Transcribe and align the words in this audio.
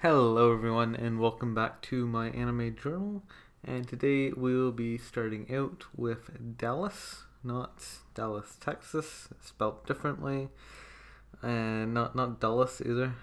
Hello, 0.00 0.52
everyone, 0.52 0.94
and 0.94 1.18
welcome 1.18 1.56
back 1.56 1.82
to 1.82 2.06
my 2.06 2.28
anime 2.30 2.76
journal. 2.80 3.24
And 3.64 3.88
today 3.88 4.30
we 4.30 4.54
will 4.54 4.70
be 4.70 4.96
starting 4.96 5.52
out 5.52 5.86
with 5.96 6.56
Dallos, 6.56 7.22
not 7.42 7.84
Dallas, 8.14 8.56
Texas, 8.60 9.28
spelled 9.40 9.84
differently, 9.86 10.50
and 11.42 11.92
not 11.94 12.14
not 12.14 12.38
Dallas 12.38 12.80
either, 12.80 13.14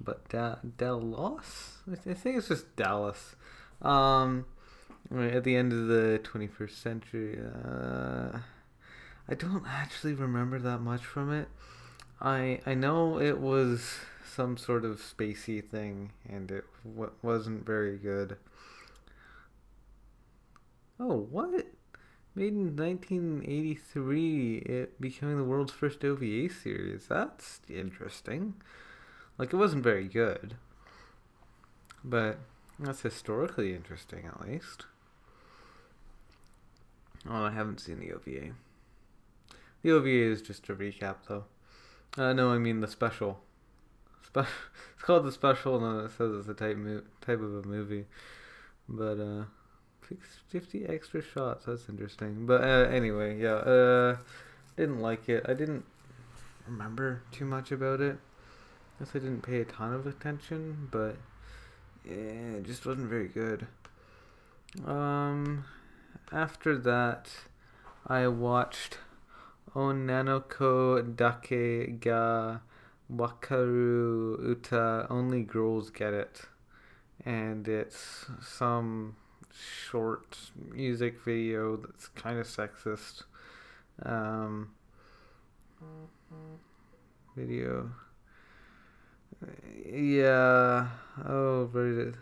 but 0.00 0.26
da- 0.30 0.56
Dallas. 0.78 1.82
I 1.86 1.96
th- 1.96 2.16
I 2.16 2.18
think 2.18 2.38
it's 2.38 2.48
just 2.48 2.74
Dallos. 2.76 3.34
Um, 3.82 4.46
at 5.14 5.44
the 5.44 5.54
end 5.54 5.74
of 5.74 5.88
the 5.88 6.18
21st 6.24 6.82
century. 6.82 7.38
Uh, 7.38 8.38
I 9.28 9.34
don't 9.34 9.66
actually 9.68 10.14
remember 10.14 10.58
that 10.60 10.78
much 10.78 11.04
from 11.04 11.30
it. 11.30 11.48
I 12.22 12.62
I 12.64 12.72
know 12.72 13.20
it 13.20 13.38
was 13.38 13.98
some 14.34 14.56
sort 14.56 14.84
of 14.84 15.00
spacey 15.00 15.62
thing, 15.62 16.12
and 16.28 16.50
it 16.50 16.64
wasn't 17.22 17.64
very 17.64 17.96
good. 17.96 18.36
Oh, 20.98 21.26
what? 21.30 21.66
Made 22.34 22.52
in 22.52 22.76
1983, 22.76 24.56
it 24.58 25.00
becoming 25.00 25.36
the 25.36 25.44
world's 25.44 25.72
first 25.72 26.04
OVA 26.04 26.48
series. 26.50 27.06
That's 27.08 27.60
interesting. 27.68 28.54
Like, 29.38 29.52
it 29.52 29.56
wasn't 29.56 29.84
very 29.84 30.08
good, 30.08 30.56
but 32.02 32.38
that's 32.78 33.02
historically 33.02 33.74
interesting, 33.74 34.26
at 34.26 34.40
least. 34.46 34.86
Oh, 37.28 37.44
I 37.44 37.52
haven't 37.52 37.80
seen 37.80 38.00
the 38.00 38.12
OVA. 38.12 38.54
The 39.82 39.92
OVA 39.92 40.08
is 40.08 40.42
just 40.42 40.68
a 40.68 40.74
recap, 40.74 41.16
though. 41.28 41.44
Uh, 42.16 42.32
no, 42.32 42.50
I 42.50 42.58
mean 42.58 42.80
the 42.80 42.88
special. 42.88 43.40
Spe- 44.34 44.48
it's 44.94 45.02
called 45.02 45.24
the 45.24 45.32
special, 45.32 45.84
and 45.84 46.06
it 46.06 46.10
says 46.16 46.34
it's 46.34 46.48
a 46.48 46.54
type 46.54 46.76
mo- 46.76 47.02
type 47.20 47.40
of 47.40 47.64
a 47.64 47.68
movie. 47.68 48.06
But 48.88 49.18
uh, 49.20 49.44
fifty 50.48 50.84
extra 50.86 51.22
shots. 51.22 51.66
That's 51.66 51.88
interesting. 51.88 52.46
But 52.46 52.62
uh, 52.62 52.88
anyway, 52.90 53.40
yeah. 53.40 53.54
Uh, 53.54 54.16
didn't 54.76 55.00
like 55.00 55.28
it. 55.28 55.44
I 55.48 55.54
didn't 55.54 55.84
remember 56.66 57.22
too 57.30 57.44
much 57.44 57.70
about 57.70 58.00
it. 58.00 58.16
I 58.16 59.04
Guess 59.04 59.16
I 59.16 59.18
didn't 59.20 59.42
pay 59.42 59.60
a 59.60 59.64
ton 59.64 59.92
of 59.92 60.06
attention, 60.06 60.88
but 60.90 61.16
yeah, 62.04 62.58
it 62.58 62.64
just 62.64 62.84
wasn't 62.84 63.08
very 63.08 63.28
good. 63.28 63.66
Um, 64.84 65.64
after 66.32 66.76
that, 66.78 67.30
I 68.06 68.26
watched 68.28 68.98
Onnanoko 69.74 71.16
Dake 71.16 72.00
ga 72.00 72.60
Wakaru 73.12 74.42
Uta 74.48 75.06
Only 75.10 75.42
Girls 75.42 75.90
Get 75.90 76.14
It. 76.14 76.42
And 77.24 77.66
it's 77.68 78.26
some 78.42 79.16
short 79.88 80.36
music 80.70 81.20
video 81.24 81.76
that's 81.76 82.08
kind 82.08 82.38
of 82.38 82.46
sexist. 82.46 83.22
Um, 84.02 84.70
video. 87.36 87.90
Yeah. 89.86 90.88
Oh, 91.26 91.68
very. 91.72 92.12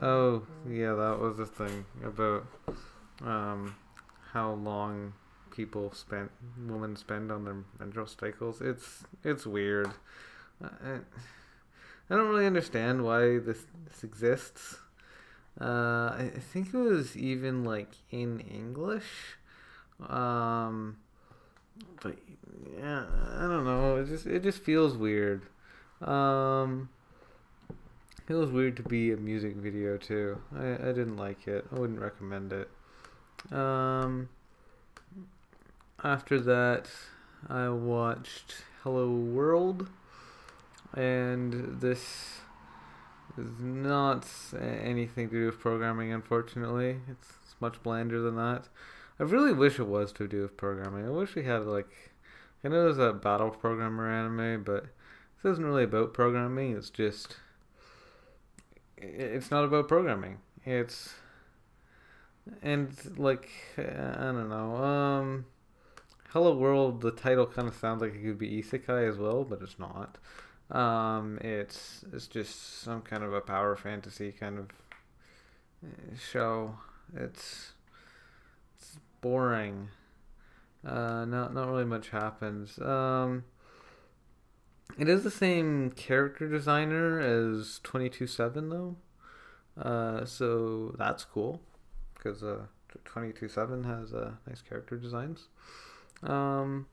Oh, 0.00 0.42
yeah, 0.68 0.94
that 0.94 1.18
was 1.20 1.36
the 1.36 1.46
thing 1.46 1.84
about 2.04 2.46
um, 3.22 3.74
how 4.32 4.52
long 4.52 5.12
people 5.54 5.92
spend 5.92 6.30
women 6.66 6.96
spend 6.96 7.30
on 7.30 7.44
their 7.44 7.56
menstrual 7.78 8.06
cycles. 8.06 8.60
It's 8.60 9.04
it's 9.22 9.46
weird. 9.46 9.90
I, 10.62 10.98
I 12.10 12.16
don't 12.16 12.28
really 12.28 12.46
understand 12.46 13.04
why 13.04 13.38
this 13.38 13.62
this 13.86 14.04
exists. 14.04 14.76
Uh, 15.60 16.12
I 16.18 16.30
think 16.52 16.74
it 16.74 16.78
was 16.78 17.16
even 17.16 17.64
like 17.64 17.92
in 18.10 18.40
English. 18.40 19.36
Um, 20.00 20.96
but 22.02 22.16
yeah, 22.76 23.04
I 23.38 23.42
don't 23.42 23.64
know. 23.64 23.96
It 23.96 24.06
just 24.06 24.26
it 24.26 24.42
just 24.42 24.58
feels 24.58 24.96
weird. 24.96 25.42
Um, 26.02 26.88
it 28.28 28.34
was 28.34 28.50
weird 28.50 28.76
to 28.78 28.82
be 28.82 29.12
a 29.12 29.16
music 29.16 29.54
video 29.56 29.96
too. 29.96 30.40
I 30.56 30.72
I 30.72 30.92
didn't 30.92 31.16
like 31.16 31.46
it. 31.46 31.64
I 31.70 31.78
wouldn't 31.78 32.00
recommend 32.00 32.52
it. 32.52 32.68
Um, 33.52 34.28
after 36.04 36.38
that, 36.38 36.88
I 37.48 37.70
watched 37.70 38.56
Hello 38.82 39.10
World, 39.10 39.88
and 40.94 41.80
this 41.80 42.40
is 43.38 43.58
not 43.58 44.26
anything 44.60 45.30
to 45.30 45.34
do 45.34 45.46
with 45.46 45.58
programming, 45.58 46.12
unfortunately. 46.12 47.00
It's, 47.10 47.28
it's 47.44 47.54
much 47.58 47.82
blander 47.82 48.20
than 48.20 48.36
that. 48.36 48.68
I 49.18 49.22
really 49.22 49.54
wish 49.54 49.78
it 49.78 49.86
was 49.86 50.12
to 50.12 50.28
do 50.28 50.42
with 50.42 50.56
programming. 50.56 51.06
I 51.06 51.10
wish 51.10 51.34
we 51.34 51.44
had, 51.44 51.64
like, 51.64 52.12
I 52.62 52.68
know 52.68 52.84
there's 52.84 52.98
a 52.98 53.12
battle 53.14 53.50
programmer 53.50 54.10
anime, 54.10 54.62
but 54.62 54.84
this 55.42 55.52
isn't 55.52 55.64
really 55.64 55.84
about 55.84 56.12
programming. 56.12 56.76
It's 56.76 56.90
just, 56.90 57.36
it's 58.98 59.50
not 59.50 59.64
about 59.64 59.88
programming. 59.88 60.38
It's, 60.64 61.14
and, 62.62 62.94
like, 63.16 63.48
I 63.78 63.82
don't 64.20 64.50
know, 64.50 64.76
um, 64.76 65.46
Hello 66.34 66.52
World, 66.52 67.00
the 67.00 67.12
title 67.12 67.46
kind 67.46 67.68
of 67.68 67.76
sounds 67.76 68.02
like 68.02 68.12
it 68.12 68.20
could 68.20 68.40
be 68.40 68.60
isekai 68.60 69.08
as 69.08 69.16
well, 69.18 69.44
but 69.44 69.62
it's 69.62 69.78
not. 69.78 70.18
Um, 70.68 71.38
it's 71.40 72.04
it's 72.12 72.26
just 72.26 72.80
some 72.82 73.02
kind 73.02 73.22
of 73.22 73.32
a 73.32 73.40
power 73.40 73.76
fantasy 73.76 74.32
kind 74.32 74.58
of 74.58 74.70
uh, 75.86 76.16
show. 76.18 76.74
It's 77.14 77.74
it's 78.76 78.98
boring. 79.20 79.90
Uh, 80.84 81.24
not 81.24 81.54
not 81.54 81.68
really 81.68 81.84
much 81.84 82.08
happens. 82.08 82.80
Um, 82.80 83.44
it 84.98 85.08
is 85.08 85.22
the 85.22 85.30
same 85.30 85.92
character 85.92 86.48
designer 86.48 87.20
as 87.20 87.78
Twenty 87.84 88.08
Two 88.08 88.26
Seven 88.26 88.70
though. 88.70 88.96
Uh, 89.80 90.24
so 90.24 90.96
that's 90.98 91.24
cool 91.24 91.60
because 92.14 92.42
uh, 92.42 92.62
Twenty 93.04 93.32
Two 93.32 93.48
Seven 93.48 93.84
has 93.84 94.12
uh, 94.12 94.32
nice 94.48 94.62
character 94.62 94.96
designs. 94.96 95.46
Um, 96.24 96.86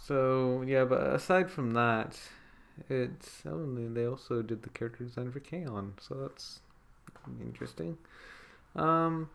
so 0.00 0.64
yeah, 0.66 0.84
but 0.84 1.00
aside 1.14 1.50
from 1.50 1.72
that, 1.72 2.18
it's 2.88 3.44
and 3.44 3.96
they 3.96 4.06
also 4.06 4.42
did 4.42 4.62
the 4.62 4.70
character 4.70 5.04
design 5.04 5.30
for 5.30 5.40
K-On, 5.40 5.94
so 6.00 6.14
that's 6.14 6.60
interesting. 7.40 7.98
Um, 8.74 9.30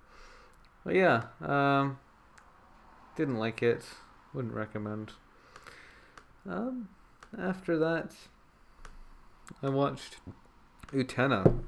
but 0.84 0.96
yeah, 0.96 1.24
um, 1.42 2.00
didn't 3.16 3.38
like 3.38 3.62
it. 3.62 3.84
Wouldn't 4.34 4.54
recommend. 4.54 5.14
Um, 6.50 6.90
after 7.38 7.78
that, 7.78 8.14
I 9.62 9.70
watched 9.70 10.18
Utena. 10.92 11.62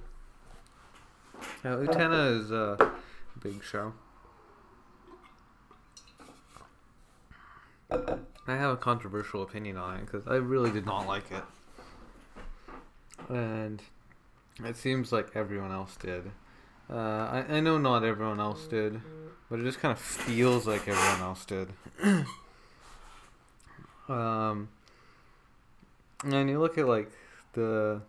Now, 1.63 1.77
Utena 1.77 2.39
is 2.39 2.51
a 2.51 2.91
big 3.41 3.63
show. 3.63 3.93
I 7.91 8.17
have 8.55 8.71
a 8.71 8.77
controversial 8.77 9.41
opinion 9.41 9.77
on 9.77 9.97
it 9.97 10.05
because 10.05 10.27
I 10.27 10.35
really 10.35 10.71
did 10.71 10.85
not 10.85 11.07
like 11.07 11.31
it. 11.31 11.43
And 13.29 13.81
it 14.63 14.75
seems 14.75 15.11
like 15.11 15.35
everyone 15.35 15.71
else 15.71 15.95
did. 15.95 16.31
Uh, 16.89 16.95
I, 16.95 17.45
I 17.49 17.59
know 17.59 17.77
not 17.77 18.03
everyone 18.03 18.39
else 18.39 18.65
did, 18.65 19.01
but 19.49 19.59
it 19.59 19.63
just 19.63 19.79
kind 19.79 19.91
of 19.91 19.99
feels 19.99 20.65
like 20.65 20.87
everyone 20.87 21.21
else 21.21 21.45
did. 21.45 21.69
um, 24.09 24.69
and 26.25 26.49
you 26.49 26.59
look 26.59 26.77
at 26.77 26.87
like 26.87 27.11
the 27.53 28.01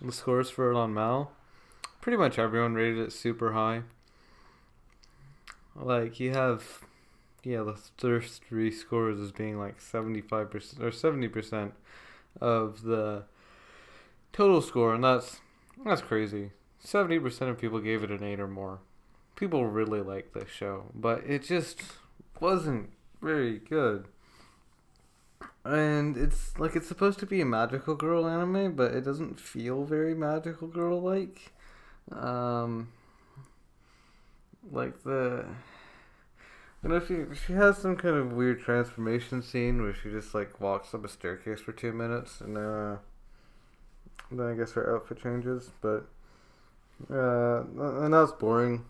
the 0.00 0.12
scores 0.12 0.50
for 0.50 0.70
it 0.70 0.76
on 0.76 0.94
Mal, 0.94 1.32
pretty 2.00 2.16
much 2.16 2.38
everyone 2.38 2.74
rated 2.74 2.98
it 2.98 3.12
super 3.12 3.52
high. 3.52 3.82
Like 5.76 6.18
you 6.18 6.32
have 6.32 6.84
yeah, 7.42 7.62
the 7.62 7.74
three 7.74 8.70
scores 8.70 9.20
as 9.20 9.32
being 9.32 9.58
like 9.58 9.78
75% 9.80 10.80
or 10.80 10.90
70% 10.90 11.72
of 12.40 12.82
the 12.82 13.24
total 14.32 14.60
score, 14.60 14.94
and 14.94 15.04
that's 15.04 15.40
that's 15.84 16.02
crazy. 16.02 16.50
70% 16.84 17.50
of 17.50 17.58
people 17.58 17.80
gave 17.80 18.02
it 18.02 18.10
an 18.10 18.22
8 18.22 18.40
or 18.40 18.48
more. 18.48 18.80
People 19.36 19.66
really 19.66 20.00
like 20.00 20.32
this 20.32 20.48
show, 20.48 20.86
but 20.94 21.22
it 21.24 21.44
just 21.44 21.82
wasn't 22.40 22.90
very 23.20 23.58
good. 23.58 24.06
And 25.64 26.16
it's 26.16 26.58
like 26.58 26.74
it's 26.74 26.88
supposed 26.88 27.18
to 27.20 27.26
be 27.26 27.40
a 27.40 27.44
magical 27.44 27.94
girl 27.94 28.26
anime, 28.26 28.74
but 28.74 28.92
it 28.92 29.04
doesn't 29.04 29.38
feel 29.38 29.84
very 29.84 30.14
magical 30.14 30.68
girl 30.68 31.00
like. 31.00 31.52
Um 32.10 32.88
like 34.70 35.02
the 35.02 35.44
you 36.82 36.88
know, 36.90 37.00
she 37.00 37.24
she 37.46 37.54
has 37.54 37.78
some 37.78 37.96
kind 37.96 38.16
of 38.16 38.32
weird 38.32 38.60
transformation 38.60 39.42
scene 39.42 39.82
where 39.82 39.94
she 39.94 40.10
just 40.10 40.34
like 40.34 40.60
walks 40.60 40.94
up 40.94 41.04
a 41.04 41.08
staircase 41.08 41.60
for 41.60 41.72
two 41.72 41.92
minutes, 41.92 42.40
and 42.40 42.56
uh, 42.56 42.96
then 44.30 44.46
I 44.46 44.54
guess 44.54 44.72
her 44.72 44.94
outfit 44.96 45.22
changes, 45.22 45.70
but 45.80 46.06
uh, 47.10 47.62
and 48.04 48.14
that's 48.14 48.32
boring. 48.32 48.84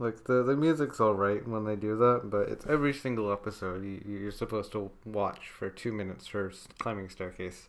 Like 0.00 0.24
the 0.24 0.42
the 0.42 0.56
music's 0.56 1.00
all 1.00 1.14
right 1.14 1.46
when 1.46 1.64
they 1.64 1.76
do 1.76 1.96
that, 1.96 2.22
but 2.24 2.48
it's 2.48 2.66
every 2.66 2.94
single 2.94 3.32
episode 3.32 3.84
you, 3.84 4.02
you're 4.06 4.30
supposed 4.30 4.72
to 4.72 4.90
watch 5.04 5.48
for 5.48 5.70
two 5.70 5.92
minutes 5.92 6.26
for 6.26 6.52
climbing 6.78 7.08
staircase. 7.08 7.68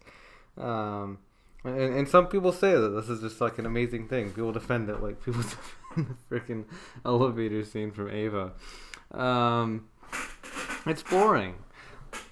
Um, 0.58 1.20
and, 1.64 1.94
and 1.96 2.08
some 2.08 2.28
people 2.28 2.52
say 2.52 2.74
that 2.74 2.90
this 2.90 3.10
is 3.10 3.22
just 3.22 3.42
like 3.42 3.58
an 3.60 3.66
amazing 3.66 4.08
thing. 4.08 4.32
People 4.32 4.52
defend 4.52 4.90
it 4.90 5.02
like 5.02 5.24
people 5.26 5.42
defend 5.42 6.16
the 6.30 6.36
freaking 6.40 6.66
elevator 7.06 7.64
scene 7.64 7.92
from 7.92 8.12
Eva. 8.12 8.54
Um, 9.12 9.88
it's 10.86 11.04
boring. 11.04 11.56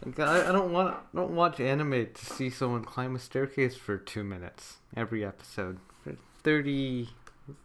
Like, 0.05 0.19
I, 0.19 0.49
I 0.49 0.51
don't 0.51 0.71
want 0.71 0.95
I 0.95 1.15
don't 1.15 1.35
watch 1.35 1.59
anime 1.59 2.09
to 2.13 2.25
see 2.25 2.49
someone 2.49 2.83
climb 2.83 3.15
a 3.15 3.19
staircase 3.19 3.75
for 3.75 3.97
two 3.97 4.23
minutes 4.23 4.77
every 4.95 5.25
episode. 5.25 5.79
30, 6.43 7.09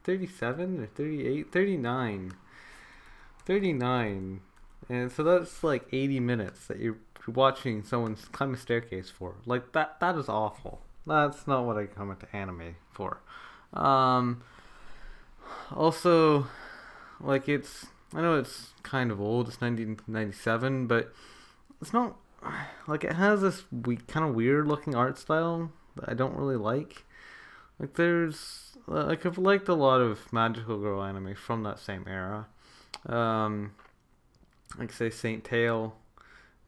37 0.03 0.81
or 0.83 0.87
38, 0.87 1.53
39. 1.53 2.33
39. 3.47 4.41
And 4.89 5.13
so 5.13 5.23
that's 5.23 5.63
like 5.63 5.87
80 5.93 6.19
minutes 6.19 6.67
that 6.67 6.81
you're 6.81 6.99
watching 7.29 7.85
someone 7.85 8.17
climb 8.33 8.55
a 8.55 8.57
staircase 8.57 9.09
for. 9.09 9.37
Like 9.47 9.73
that 9.73 10.01
that 10.01 10.17
is 10.17 10.29
awful. 10.29 10.83
That's 11.07 11.47
not 11.47 11.65
what 11.65 11.77
I 11.77 11.87
come 11.87 12.11
into 12.11 12.35
anime 12.35 12.77
for. 12.91 13.21
Um 13.73 14.43
also 15.75 16.47
like 17.21 17.49
it's 17.49 17.87
I 18.15 18.21
know 18.21 18.39
it's 18.39 18.73
kind 18.83 19.11
of 19.11 19.21
old, 19.21 19.49
it's 19.49 19.61
1997, 19.61 20.87
but 20.87 21.13
it's 21.81 21.93
not 21.93 22.17
like 22.87 23.05
it 23.05 23.15
has 23.15 23.41
this 23.41 23.65
we 23.71 23.97
kind 23.97 24.29
of 24.29 24.35
weird 24.35 24.67
looking 24.67 24.95
art 24.95 25.19
style 25.19 25.73
that 25.97 26.09
I 26.09 26.15
don't 26.15 26.37
really 26.37 26.57
like. 26.57 27.05
Like 27.79 27.95
there's 27.95 28.77
like 28.87 29.25
I've 29.25 29.39
liked 29.39 29.69
a 29.69 29.75
lot 29.75 30.01
of 30.01 30.33
magical 30.33 30.79
girl 30.79 31.03
anime 31.03 31.35
from 31.35 31.63
that 31.63 31.79
same 31.79 32.05
era. 32.07 32.47
Um, 33.07 33.73
like 34.79 34.93
say 34.93 35.11
Saint 35.11 35.45
Tail 35.45 35.97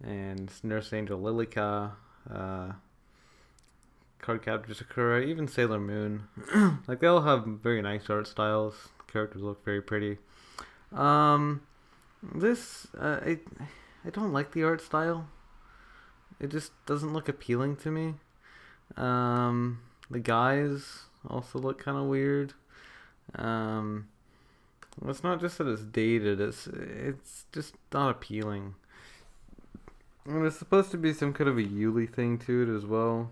and 0.02 0.50
Nurse 0.62 0.92
Angel 0.92 1.20
Lilica, 1.20 1.92
uh, 2.30 2.72
Cardcaptor 4.25 4.75
Sakura, 4.75 5.21
even 5.21 5.47
Sailor 5.47 5.79
Moon. 5.79 6.29
like 6.88 7.00
they 7.00 7.06
all 7.06 7.23
have 7.23 7.44
very 7.44 7.82
nice 7.82 8.09
art 8.09 8.26
styles. 8.26 8.88
Characters 9.06 9.43
look 9.43 9.62
very 9.65 9.82
pretty. 9.82 10.17
Um, 10.93 11.61
this 12.23 12.87
uh, 12.99 13.21
I 13.23 13.38
I 14.05 14.11
don't 14.11 14.32
like 14.32 14.53
the 14.53 14.65
art 14.65 14.81
style. 14.81 15.29
It 16.41 16.50
just 16.50 16.73
doesn't 16.87 17.12
look 17.12 17.29
appealing 17.29 17.76
to 17.76 17.91
me. 17.91 18.15
Um, 18.97 19.81
the 20.11 20.21
guys 20.21 21.05
also 21.29 21.59
look 21.59 21.79
kind 21.79 21.99
of 21.99 22.05
weird. 22.05 22.55
Um, 23.35 24.09
it's 25.06 25.23
not 25.23 25.41
just 25.41 25.59
that 25.59 25.69
it's 25.69 25.82
dated; 25.82 26.41
it's 26.41 26.67
it's 26.67 27.44
just 27.53 27.75
not 27.93 28.11
appealing. 28.11 28.75
And 30.25 30.47
it's 30.47 30.59
supposed 30.59 30.91
to 30.93 30.97
be 30.97 31.12
some 31.12 31.35
kind 31.35 31.50
of 31.50 31.59
a 31.59 31.62
Yuri 31.62 32.06
thing 32.06 32.38
to 32.38 32.62
it 32.62 32.75
as 32.75 32.87
well. 32.87 33.31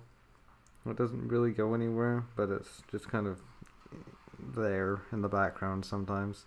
It 0.85 0.97
doesn't 0.97 1.29
really 1.29 1.53
go 1.53 1.75
anywhere, 1.75 2.25
but 2.37 2.51
it's 2.51 2.83
just 2.91 3.09
kind 3.09 3.27
of 3.27 3.41
there 4.55 5.03
in 5.13 5.23
the 5.23 5.29
background 5.29 5.85
sometimes. 5.85 6.47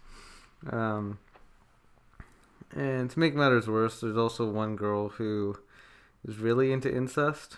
Um, 0.70 1.20
and 2.76 3.10
to 3.10 3.20
make 3.20 3.36
matters 3.36 3.68
worse, 3.68 4.02
there's 4.02 4.18
also 4.18 4.50
one 4.50 4.76
girl 4.76 5.10
who 5.10 5.58
is 6.28 6.38
really 6.38 6.72
into 6.72 6.94
incest. 6.94 7.58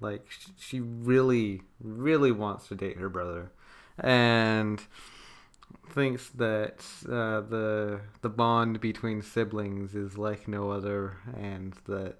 Like 0.00 0.28
she 0.58 0.80
really, 0.80 1.62
really 1.80 2.32
wants 2.32 2.68
to 2.68 2.74
date 2.74 2.98
her 2.98 3.08
brother, 3.08 3.50
and 3.98 4.82
thinks 5.90 6.28
that 6.30 6.84
uh, 7.06 7.42
the 7.42 8.00
the 8.22 8.30
bond 8.30 8.80
between 8.80 9.22
siblings 9.22 9.94
is 9.94 10.16
like 10.16 10.48
no 10.48 10.70
other, 10.70 11.18
and 11.36 11.74
that 11.86 12.16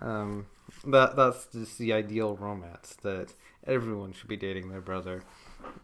um, 0.00 0.46
that 0.86 1.16
that's 1.16 1.46
just 1.46 1.78
the 1.78 1.92
ideal 1.92 2.36
romance 2.36 2.96
that 3.02 3.34
everyone 3.66 4.12
should 4.12 4.28
be 4.28 4.36
dating 4.36 4.70
their 4.70 4.80
brother, 4.80 5.22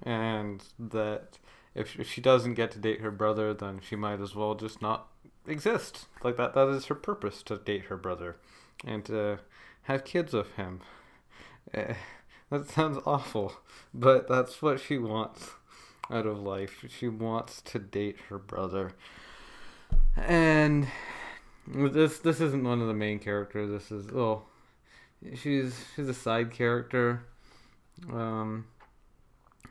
and 0.03 0.63
that 0.79 1.39
if 1.75 1.99
if 1.99 2.11
she 2.11 2.21
doesn't 2.21 2.55
get 2.55 2.71
to 2.73 2.79
date 2.79 3.01
her 3.01 3.11
brother, 3.11 3.53
then 3.53 3.81
she 3.87 3.97
might 3.97 4.21
as 4.21 4.35
well 4.35 4.55
just 4.55 4.81
not 4.81 5.09
exist. 5.47 6.07
Like 6.23 6.37
that 6.37 6.55
that 6.55 6.69
is 6.69 6.87
her 6.87 6.95
purpose 6.95 7.43
to 7.45 7.57
date 7.57 7.85
her 7.87 7.97
brother, 7.97 8.37
and 8.85 9.05
to 9.07 9.41
have 9.83 10.05
kids 10.05 10.33
with 10.33 10.53
him. 10.55 10.81
Eh, 11.75 11.95
that 12.51 12.69
sounds 12.69 12.99
awful, 13.05 13.55
but 13.93 14.29
that's 14.29 14.63
what 14.63 14.81
she 14.81 14.99
wants 14.99 15.51
out 16.11 16.27
of 16.27 16.39
life. 16.39 16.85
She 16.89 17.09
wants 17.09 17.61
to 17.63 17.79
date 17.79 18.17
her 18.29 18.39
brother. 18.39 18.93
And 20.17 20.89
this 21.67 22.19
this 22.19 22.41
isn't 22.41 22.65
one 22.65 22.81
of 22.81 22.89
the 22.89 22.95
main 22.95 23.19
characters. 23.19 23.71
This 23.71 23.91
is 23.91 24.09
oh, 24.15 24.43
she's 25.35 25.85
she's 25.95 26.09
a 26.09 26.15
side 26.15 26.53
character. 26.53 27.25
Um, 28.13 28.67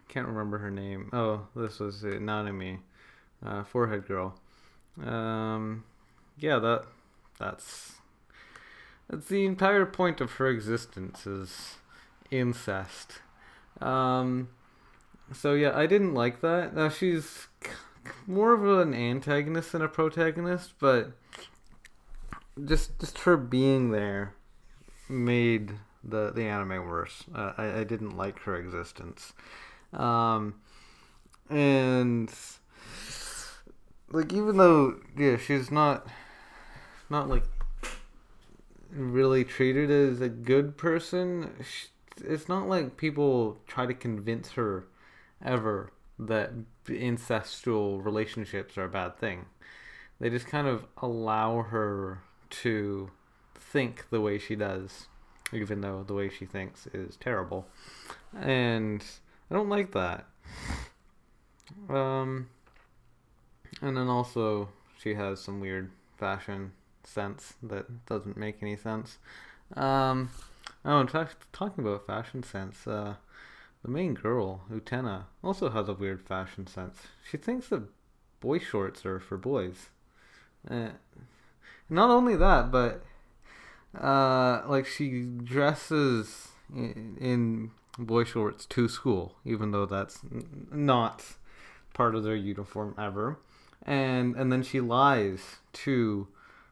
can't 0.08 0.28
remember 0.28 0.58
her 0.60 0.72
name. 0.72 1.10
Oh, 1.14 1.48
this 1.56 1.80
was 1.80 2.04
uh, 2.04 2.08
Nanami, 2.08 2.80
uh, 3.46 3.64
forehead 3.64 4.08
girl. 4.08 4.40
Um, 5.04 5.84
yeah, 6.38 6.60
that 6.60 6.86
that's 7.40 7.96
that's 9.10 9.28
the 9.28 9.46
entire 9.46 9.86
point 9.86 10.22
of 10.22 10.34
her 10.34 10.48
existence 10.48 11.28
is 11.28 11.76
incest. 12.32 13.20
Um, 13.82 14.50
so 15.34 15.54
yeah, 15.54 15.78
I 15.78 15.86
didn't 15.86 16.14
like 16.14 16.42
that. 16.42 16.76
Now 16.76 16.90
she's 16.90 17.48
more 18.28 18.54
of 18.54 18.66
an 18.66 18.94
antagonist 18.94 19.72
than 19.72 19.82
a 19.82 19.88
protagonist, 19.88 20.74
but 20.80 21.12
just 22.64 23.00
just 23.00 23.20
her 23.20 23.36
being 23.38 23.92
there 23.92 24.34
made 25.10 25.74
the 26.04 26.32
the 26.32 26.44
anime 26.44 26.86
worse. 26.88 27.24
Uh, 27.34 27.54
I 27.58 27.80
I 27.80 27.84
didn't 27.84 28.16
like 28.16 28.40
her 28.42 28.56
existence, 28.56 29.34
um, 29.94 30.56
and 31.50 32.32
like 34.12 34.32
even 34.32 34.58
though 34.58 35.00
yeah 35.18 35.38
she's 35.38 35.72
not 35.72 36.08
not 37.10 37.28
like 37.28 37.44
really 38.92 39.44
treated 39.44 39.92
as 39.92 40.22
a 40.22 40.30
good 40.30 40.78
person. 40.78 41.52
She, 41.60 41.88
it's 42.24 42.48
not 42.48 42.70
like 42.70 42.96
people 42.96 43.58
try 43.68 43.86
to 43.86 43.94
convince 43.94 44.52
her 44.52 44.88
ever 45.44 45.92
that 46.18 46.52
incestual 46.86 48.04
relationships 48.04 48.78
are 48.78 48.86
a 48.86 48.90
bad 48.90 49.18
thing. 49.18 49.48
They 50.20 50.30
just 50.30 50.48
kind 50.48 50.66
of 50.66 50.86
allow 51.02 51.64
her 51.64 52.22
to 52.62 53.12
think 53.56 54.10
the 54.10 54.22
way 54.22 54.38
she 54.38 54.56
does, 54.56 55.08
even 55.52 55.82
though 55.82 56.04
the 56.04 56.14
way 56.14 56.30
she 56.30 56.46
thinks 56.46 56.88
is 56.88 57.16
terrible. 57.18 57.68
And 58.40 59.04
I 59.50 59.56
don't 59.56 59.70
like 59.70 59.92
that. 59.92 60.26
Um, 61.90 62.50
and 63.82 63.98
then 63.98 64.08
also, 64.08 64.70
she 64.98 65.16
has 65.16 65.42
some 65.42 65.60
weird 65.60 65.92
fashion 66.18 66.72
sense 67.04 67.54
that 67.62 68.06
doesn't 68.06 68.38
make 68.38 68.58
any 68.62 68.76
sense. 68.76 69.18
Um, 69.76 70.30
oh, 70.84 71.00
and 71.00 71.10
t- 71.10 71.20
talking 71.52 71.84
about 71.84 72.08
fashion 72.08 72.44
sense, 72.44 72.88
uh, 72.88 73.16
the 73.84 73.92
main 73.92 74.14
girl, 74.14 74.62
Utena, 74.72 75.26
also 75.44 75.70
has 75.70 75.88
a 75.90 75.94
weird 75.94 76.22
fashion 76.22 76.68
sense. 76.68 76.98
She 77.30 77.38
thinks 77.38 77.68
that 77.70 77.84
boy 78.40 78.60
shorts 78.60 79.06
are 79.06 79.20
for 79.20 79.38
boys. 79.38 79.90
Uh, 80.70 80.90
not 81.90 82.10
only 82.10 82.36
that, 82.36 82.72
but 82.72 83.04
uh, 84.00 84.64
like 84.68 84.86
she 84.86 85.22
dresses 85.22 86.50
in, 86.74 87.18
in 87.20 87.72
boy 87.98 88.24
shorts 88.24 88.66
to 88.66 88.88
school, 88.88 89.36
even 89.46 89.72
though 89.72 89.86
that's 89.86 90.20
n- 90.32 90.68
not 90.72 91.24
part 91.94 92.16
of 92.16 92.24
their 92.24 92.36
uniform 92.36 92.96
ever. 92.98 93.40
And 93.84 94.36
and 94.36 94.52
then 94.52 94.64
she 94.64 94.82
lies 94.82 95.58
to 95.74 96.28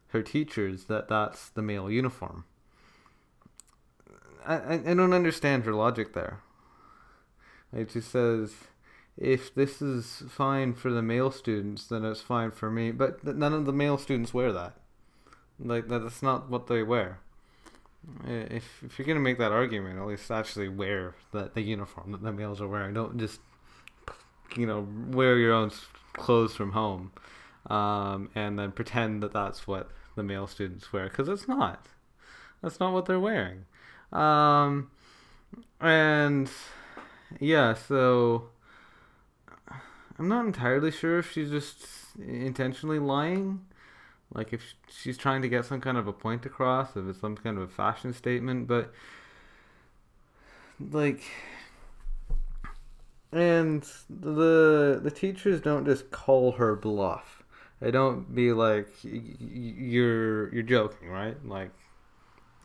her 0.08 0.22
teachers 0.22 0.86
that 0.86 1.08
that's 1.08 1.50
the 1.50 1.62
male 1.62 1.90
uniform. 1.90 2.46
I, 4.46 4.56
I, 4.56 4.74
I 4.74 4.94
don't 4.94 5.14
understand 5.14 5.64
her 5.64 5.74
logic 5.74 6.14
there. 6.14 6.40
Just 7.88 8.12
says 8.12 8.54
if 9.18 9.54
this 9.54 9.82
is 9.82 10.24
fine 10.30 10.74
for 10.74 10.92
the 10.92 11.02
male 11.02 11.32
students, 11.32 11.88
then 11.88 12.04
it's 12.04 12.22
fine 12.22 12.52
for 12.52 12.70
me. 12.70 12.92
But 12.92 13.24
none 13.24 13.54
of 13.54 13.66
the 13.66 13.74
male 13.74 13.98
students 13.98 14.34
wear 14.34 14.52
that. 14.52 14.76
Like 15.60 15.88
that's 15.88 16.22
not 16.22 16.50
what 16.50 16.68
they 16.68 16.84
wear. 16.84 17.20
If 18.28 18.84
if 18.84 19.00
you're 19.00 19.08
gonna 19.08 19.20
make 19.20 19.38
that 19.38 19.52
argument, 19.52 20.00
at 20.00 20.06
least 20.06 20.30
actually 20.30 20.70
wear 20.70 21.16
the 21.32 21.52
the 21.54 21.62
uniform 21.62 22.12
that 22.12 22.22
the 22.22 22.32
males 22.32 22.62
are 22.62 22.68
wearing. 22.68 22.94
Don't 22.94 23.18
just 23.18 23.40
you 24.58 24.66
know 24.66 24.88
wear 25.10 25.38
your 25.38 25.54
own 25.54 25.72
clothes 26.14 26.56
from 26.56 26.74
home, 26.74 27.12
um, 27.68 28.30
and 28.36 28.60
then 28.60 28.72
pretend 28.72 29.24
that 29.24 29.32
that's 29.32 29.68
what 29.68 29.90
the 30.16 30.24
male 30.24 30.48
students 30.48 30.92
wear 30.92 31.06
because 31.06 31.30
it's 31.30 31.48
not. 31.48 31.88
That's 32.62 32.80
not 32.80 32.94
what 32.94 33.06
they're 33.06 33.20
wearing. 33.20 33.66
Um, 34.12 34.92
and 35.82 36.50
yeah, 37.40 37.74
so 37.74 38.50
I'm 40.20 40.28
not 40.28 40.46
entirely 40.46 40.92
sure 40.92 41.20
if 41.20 41.32
she's 41.32 41.50
just 41.50 41.86
intentionally 42.20 43.00
lying. 43.00 43.66
Like 44.34 44.54
if 44.54 44.74
she's 44.90 45.18
trying 45.18 45.42
to 45.44 45.50
get 45.50 45.66
some 45.66 45.80
kind 45.80 45.98
of 45.98 46.08
a 46.08 46.14
point 46.14 46.46
across, 46.46 46.96
if 46.96 47.08
it's 47.08 47.20
some 47.20 47.38
kind 47.38 47.58
of 47.58 47.64
a 47.64 47.68
fashion 47.68 48.14
statement, 48.14 48.68
but 48.68 48.92
like 50.92 51.22
and 53.32 53.84
the 54.10 55.00
the 55.02 55.12
teachers 55.12 55.62
don't 55.62 55.86
just 55.86 56.12
call 56.12 56.54
her 56.54 56.76
bluff. 56.76 57.44
They 57.80 57.92
don't 57.92 58.34
be 58.34 58.54
like 58.54 58.88
you're 59.04 60.54
you're 60.54 60.64
joking, 60.64 61.10
right? 61.10 61.38
Like 61.46 61.72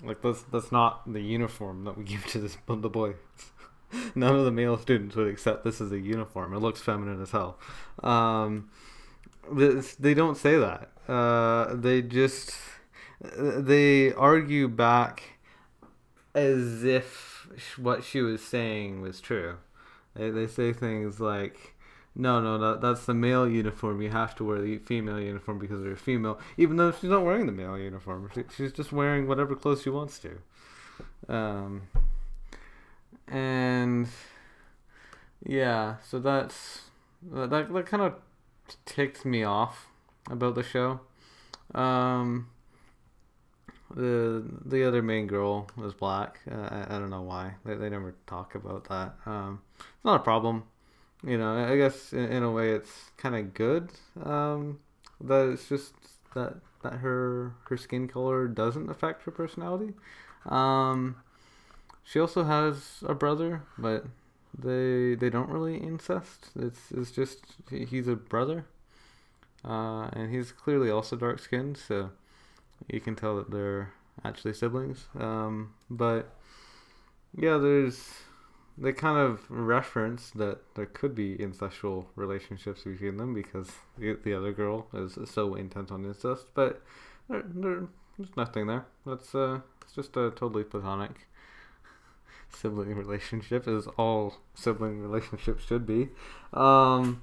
like 0.02 0.22
that's 0.22 0.42
that's 0.44 0.70
not 0.70 1.10
the 1.12 1.20
uniform 1.20 1.84
that 1.84 1.96
we 1.96 2.04
give 2.12 2.24
to 2.26 2.38
this 2.38 2.56
the 2.66 2.88
boys. 2.88 3.16
None 4.14 4.36
of 4.36 4.44
the 4.44 4.50
male 4.50 4.78
students 4.78 5.16
would 5.16 5.28
accept 5.28 5.64
this 5.64 5.80
as 5.80 5.90
a 5.92 5.98
uniform. 5.98 6.52
It 6.52 6.58
looks 6.58 6.80
feminine 6.80 7.22
as 7.22 7.30
hell. 7.30 7.58
Um, 8.02 8.70
they 9.52 10.14
don't 10.14 10.36
say 10.36 10.58
that. 10.58 10.90
Uh, 11.08 11.74
they 11.74 12.02
just 12.02 12.52
they 13.20 14.12
argue 14.12 14.68
back 14.68 15.22
as 16.34 16.84
if 16.84 17.48
what 17.76 18.04
she 18.04 18.20
was 18.20 18.42
saying 18.42 19.00
was 19.00 19.20
true. 19.20 19.56
They, 20.14 20.30
they 20.30 20.46
say 20.46 20.72
things 20.72 21.20
like, 21.20 21.74
no, 22.14 22.40
no, 22.40 22.58
that, 22.58 22.80
that's 22.80 23.06
the 23.06 23.14
male 23.14 23.48
uniform. 23.48 24.02
You 24.02 24.10
have 24.10 24.34
to 24.36 24.44
wear 24.44 24.60
the 24.60 24.78
female 24.78 25.20
uniform 25.20 25.58
because 25.58 25.82
you're 25.84 25.96
female, 25.96 26.38
even 26.56 26.76
though 26.76 26.92
she's 26.92 27.10
not 27.10 27.24
wearing 27.24 27.46
the 27.46 27.52
male 27.52 27.78
uniform. 27.78 28.30
She, 28.34 28.44
she's 28.56 28.72
just 28.72 28.92
wearing 28.92 29.26
whatever 29.26 29.54
clothes 29.54 29.82
she 29.82 29.90
wants 29.90 30.20
to. 30.20 30.38
Um, 31.32 31.82
and 33.26 34.08
yeah, 35.44 35.96
so 36.08 36.18
that's 36.18 36.82
that. 37.22 37.50
That 37.50 37.86
kind 37.86 38.02
of 38.02 38.14
ticked 38.86 39.24
me 39.24 39.44
off 39.44 39.88
about 40.30 40.54
the 40.54 40.62
show. 40.62 41.00
Um, 41.74 42.48
the 43.94 44.44
the 44.64 44.84
other 44.86 45.02
main 45.02 45.26
girl 45.26 45.68
was 45.76 45.94
black. 45.94 46.40
Uh, 46.50 46.54
I, 46.70 46.96
I 46.96 46.98
don't 46.98 47.10
know 47.10 47.22
why. 47.22 47.54
They, 47.64 47.74
they 47.74 47.88
never 47.88 48.14
talk 48.26 48.54
about 48.54 48.88
that. 48.88 49.14
Um, 49.26 49.60
it's 49.78 50.04
not 50.04 50.20
a 50.20 50.24
problem. 50.24 50.64
You 51.24 51.38
know, 51.38 51.56
I 51.56 51.76
guess 51.76 52.12
in, 52.12 52.24
in 52.30 52.42
a 52.42 52.50
way 52.50 52.70
it's 52.70 53.10
kind 53.16 53.34
of 53.34 53.54
good. 53.54 53.90
Um, 54.22 54.80
that 55.20 55.48
it's 55.48 55.68
just 55.68 55.94
that 56.34 56.56
that 56.82 56.94
her 56.94 57.54
her 57.68 57.76
skin 57.76 58.08
color 58.08 58.46
doesn't 58.46 58.88
affect 58.90 59.24
her 59.24 59.30
personality. 59.30 59.94
Um, 60.46 61.16
she 62.04 62.20
also 62.20 62.44
has 62.44 63.02
a 63.02 63.14
brother, 63.14 63.62
but 63.76 64.06
they 64.56 65.14
they 65.14 65.30
don't 65.30 65.48
really 65.48 65.76
incest. 65.76 66.50
It's 66.56 66.90
it's 66.90 67.10
just 67.10 67.38
he's 67.70 68.08
a 68.08 68.16
brother, 68.16 68.66
uh, 69.64 70.08
and 70.12 70.32
he's 70.32 70.52
clearly 70.52 70.90
also 70.90 71.16
dark 71.16 71.38
skinned, 71.38 71.76
so 71.76 72.10
you 72.88 73.00
can 73.00 73.14
tell 73.16 73.36
that 73.36 73.50
they're 73.50 73.92
actually 74.24 74.54
siblings. 74.54 75.06
Um, 75.18 75.74
but 75.90 76.34
yeah, 77.36 77.58
there's 77.58 78.12
they 78.76 78.92
kind 78.92 79.18
of 79.18 79.50
reference 79.50 80.30
that 80.30 80.58
there 80.74 80.86
could 80.86 81.14
be 81.14 81.36
incestual 81.36 82.06
relationships 82.14 82.82
between 82.82 83.16
them 83.16 83.34
because 83.34 83.70
the, 83.98 84.16
the 84.22 84.32
other 84.32 84.52
girl 84.52 84.86
is 84.94 85.18
so 85.28 85.54
intent 85.54 85.90
on 85.90 86.04
incest, 86.04 86.46
but 86.54 86.82
there, 87.28 87.42
there, 87.44 87.82
there's 88.16 88.36
nothing 88.36 88.66
there. 88.68 88.86
That's 89.04 89.34
uh, 89.34 89.60
it's 89.82 89.92
just 89.92 90.16
a 90.16 90.30
totally 90.30 90.64
platonic 90.64 91.26
sibling 92.50 92.94
relationship, 92.94 93.66
as 93.68 93.86
all 93.98 94.38
sibling 94.54 95.00
relationships 95.00 95.64
should 95.64 95.86
be. 95.86 96.08
Um, 96.52 97.22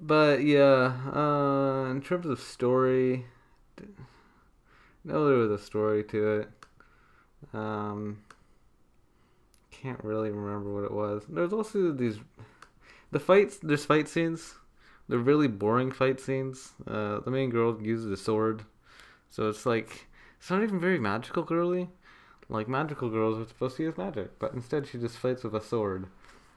but 0.00 0.42
yeah, 0.42 0.96
uh, 1.14 1.90
in 1.90 2.02
terms 2.02 2.26
of 2.26 2.40
story, 2.40 3.26
no, 5.04 5.26
there 5.26 5.36
was 5.36 5.50
a 5.50 5.64
story 5.64 6.04
to 6.04 6.40
it. 6.40 6.48
Um, 7.54 8.18
can't 9.70 10.02
really 10.04 10.30
remember 10.30 10.72
what 10.72 10.84
it 10.84 10.92
was. 10.92 11.24
There's 11.28 11.52
also 11.52 11.92
these 11.92 12.18
the 13.10 13.18
fights. 13.18 13.58
There's 13.62 13.84
fight 13.84 14.08
scenes. 14.08 14.54
They're 15.08 15.18
really 15.18 15.48
boring 15.48 15.90
fight 15.90 16.20
scenes. 16.20 16.72
Uh, 16.86 17.20
the 17.20 17.30
main 17.30 17.50
girl 17.50 17.80
uses 17.82 18.10
a 18.10 18.16
sword, 18.16 18.64
so 19.28 19.48
it's 19.48 19.66
like 19.66 20.06
it's 20.38 20.50
not 20.50 20.62
even 20.62 20.78
very 20.78 20.98
magical 20.98 21.42
girly. 21.42 21.90
Like 22.52 22.68
magical 22.68 23.08
girls 23.08 23.38
are 23.38 23.48
supposed 23.48 23.78
to 23.78 23.84
use 23.84 23.96
magic, 23.96 24.38
but 24.38 24.52
instead 24.52 24.86
she 24.86 24.98
just 24.98 25.16
fights 25.16 25.42
with 25.42 25.54
a 25.54 25.60
sword. 25.60 26.06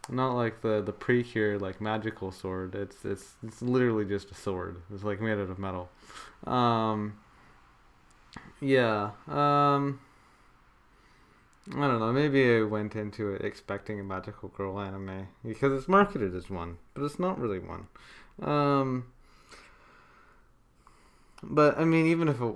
Not 0.09 0.33
like 0.33 0.61
the 0.61 0.81
the 0.81 0.91
precure 0.91 1.57
like 1.57 1.79
magical 1.79 2.31
sword. 2.31 2.75
It's 2.75 3.05
it's 3.05 3.35
it's 3.41 3.61
literally 3.61 4.03
just 4.03 4.29
a 4.29 4.35
sword. 4.35 4.81
It's 4.93 5.03
like 5.03 5.21
made 5.21 5.39
out 5.39 5.49
of 5.49 5.57
metal. 5.57 5.89
Um, 6.45 7.17
yeah. 8.59 9.11
Um, 9.27 10.01
I 11.73 11.87
don't 11.87 11.99
know. 11.99 12.11
Maybe 12.11 12.57
I 12.57 12.63
went 12.63 12.95
into 12.97 13.33
it 13.33 13.45
expecting 13.45 13.97
a 13.99 14.03
magical 14.03 14.49
girl 14.49 14.77
anime 14.79 15.29
because 15.45 15.71
it's 15.71 15.87
marketed 15.87 16.35
as 16.35 16.49
one, 16.49 16.77
but 16.93 17.03
it's 17.03 17.19
not 17.19 17.39
really 17.39 17.59
one. 17.59 17.87
Um, 18.41 19.05
but 21.41 21.79
I 21.79 21.85
mean, 21.85 22.05
even 22.07 22.27
if 22.27 22.41
it, 22.41 22.55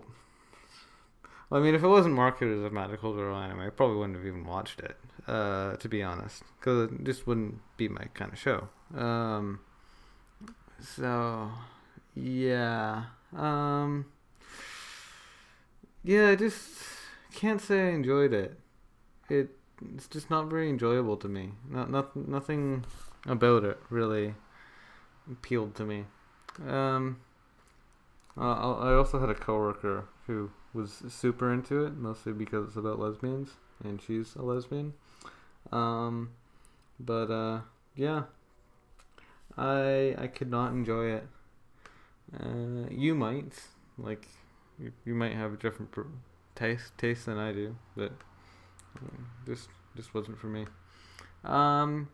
I 1.51 1.59
mean, 1.59 1.73
if 1.73 1.83
it 1.83 1.87
wasn't 1.87 2.15
marketed 2.15 2.59
as 2.59 2.63
a 2.63 2.69
magical 2.69 3.13
anime, 3.33 3.59
I 3.59 3.69
probably 3.69 3.97
wouldn't 3.97 4.17
have 4.17 4.25
even 4.25 4.45
watched 4.45 4.79
it. 4.79 4.97
Uh, 5.27 5.75
to 5.75 5.87
be 5.87 6.01
honest, 6.01 6.43
because 6.59 6.91
it 6.91 7.03
just 7.03 7.27
wouldn't 7.27 7.59
be 7.77 7.87
my 7.87 8.05
kind 8.13 8.31
of 8.31 8.39
show. 8.39 8.67
Um, 8.95 9.59
so 10.81 11.51
yeah. 12.15 13.03
Um, 13.35 14.05
yeah, 16.03 16.29
I 16.29 16.35
just 16.35 16.67
can't 17.33 17.61
say 17.61 17.89
I 17.89 17.91
enjoyed 17.91 18.33
it 18.33 18.59
it 19.29 19.49
it's 19.95 20.07
just 20.07 20.29
not 20.29 20.47
very 20.47 20.69
enjoyable 20.69 21.15
to 21.17 21.27
me. 21.27 21.51
Not, 21.69 21.89
not 21.89 22.15
nothing 22.15 22.85
about 23.25 23.63
it 23.63 23.79
really 23.89 24.35
appealed 25.31 25.75
to 25.75 25.85
me. 25.85 26.05
Um, 26.67 27.21
I 28.35 28.93
also 28.93 29.19
had 29.19 29.29
a 29.29 29.35
coworker 29.35 30.05
who 30.27 30.51
was 30.73 31.03
super 31.09 31.51
into 31.51 31.85
it, 31.85 31.95
mostly 31.95 32.33
because 32.33 32.67
it's 32.67 32.77
about 32.77 32.99
lesbians, 32.99 33.51
and 33.83 34.01
she's 34.01 34.35
a 34.35 34.41
lesbian. 34.41 34.93
Um, 35.71 36.31
but 36.99 37.31
uh, 37.31 37.61
yeah, 37.95 38.23
I 39.57 40.15
I 40.17 40.27
could 40.27 40.49
not 40.49 40.71
enjoy 40.71 41.11
it. 41.11 41.27
Uh, 42.39 42.87
you 42.91 43.15
might 43.15 43.53
like 43.97 44.27
you, 44.79 44.91
you 45.05 45.15
might 45.15 45.33
have 45.33 45.53
a 45.53 45.57
different 45.57 45.89
taste 46.55 46.97
taste 46.97 47.25
than 47.25 47.37
I 47.37 47.51
do, 47.51 47.75
but 47.95 48.11
this 49.45 49.67
this 49.95 50.13
wasn't 50.13 50.39
for 50.39 50.47
me. 50.47 50.65
Um, 51.43 52.09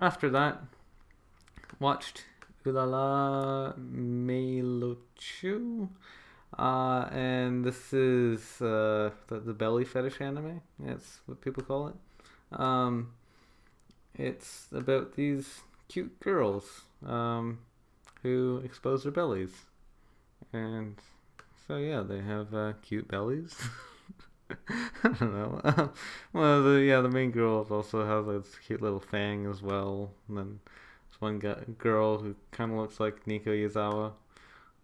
after 0.00 0.30
that, 0.30 0.62
watched 1.78 2.24
Urara 2.64 3.74
Meirochou. 3.78 4.98
Uh, 6.58 7.08
and 7.10 7.64
this 7.64 7.92
is 7.92 8.60
uh, 8.60 9.10
the, 9.28 9.40
the 9.40 9.54
belly 9.54 9.84
fetish 9.84 10.20
anime. 10.20 10.60
That's 10.78 11.20
what 11.26 11.40
people 11.40 11.62
call 11.62 11.88
it. 11.88 12.60
Um, 12.60 13.12
it's 14.14 14.66
about 14.72 15.16
these 15.16 15.60
cute 15.88 16.18
girls 16.20 16.82
um, 17.06 17.60
who 18.22 18.60
expose 18.64 19.04
their 19.04 19.12
bellies. 19.12 19.52
And 20.52 20.96
so, 21.66 21.78
yeah, 21.78 22.02
they 22.02 22.20
have 22.20 22.54
uh, 22.54 22.74
cute 22.82 23.08
bellies. 23.08 23.56
I 24.68 25.08
don't 25.18 25.20
know. 25.34 25.90
well, 26.32 26.62
the 26.62 26.80
yeah, 26.80 27.00
the 27.00 27.08
main 27.08 27.30
girl 27.30 27.66
also 27.70 28.06
has 28.06 28.26
this 28.44 28.58
cute 28.66 28.82
little 28.82 29.00
fang 29.00 29.46
as 29.46 29.62
well. 29.62 30.10
And 30.28 30.36
then 30.36 30.60
there's 31.08 31.20
one 31.20 31.38
girl 31.78 32.18
who 32.18 32.34
kind 32.50 32.72
of 32.72 32.78
looks 32.78 33.00
like 33.00 33.26
Nico 33.26 33.50
Yazawa, 33.50 34.12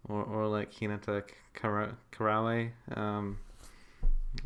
or 0.07 0.23
or 0.23 0.47
like 0.47 0.73
Hinata 0.73 1.23
Karawe, 1.61 2.71
um, 2.95 3.37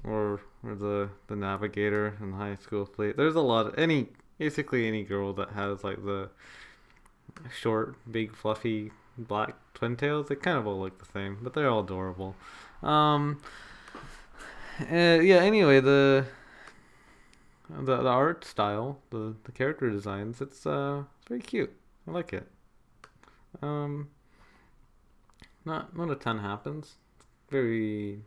or 0.04 0.42
or 0.64 0.76
the 0.76 1.10
the 1.28 1.36
navigator 1.36 2.18
in 2.22 2.34
high 2.34 2.56
school 2.56 2.86
fleet. 2.86 3.18
There's 3.18 3.36
a 3.36 3.42
lot 3.42 3.68
of 3.68 3.78
any 3.78 4.10
basically 4.38 4.88
any 4.88 5.04
girl 5.04 5.34
that 5.34 5.52
has 5.52 5.84
like 5.84 6.04
the 6.04 6.30
short, 7.52 7.96
big, 8.12 8.36
fluffy 8.36 8.92
black 9.18 9.56
twin 9.74 9.96
tails. 9.96 10.28
They 10.28 10.36
kind 10.36 10.58
of 10.58 10.68
all 10.68 10.80
look 10.80 11.00
the 11.00 11.12
same, 11.12 11.38
but 11.42 11.54
they're 11.54 11.70
all 11.70 11.82
adorable. 11.82 12.36
Um, 12.82 13.42
uh, 14.82 15.20
yeah. 15.22 15.38
Anyway, 15.38 15.80
the 15.80 16.26
the 17.70 17.98
the 17.98 18.10
art 18.10 18.46
style, 18.46 19.00
the 19.10 19.36
the 19.44 19.52
character 19.52 19.90
designs, 19.90 20.42
it's 20.42 20.66
uh 20.66 21.04
it's 21.20 21.28
very 21.28 21.42
cute. 21.42 21.74
I 22.08 22.12
like 22.12 22.34
it. 22.34 22.48
Um, 23.62 24.10
not 25.66 25.96
not 25.96 26.10
a 26.10 26.16
ton 26.16 26.40
happens. 26.40 26.96
Very 27.54 28.20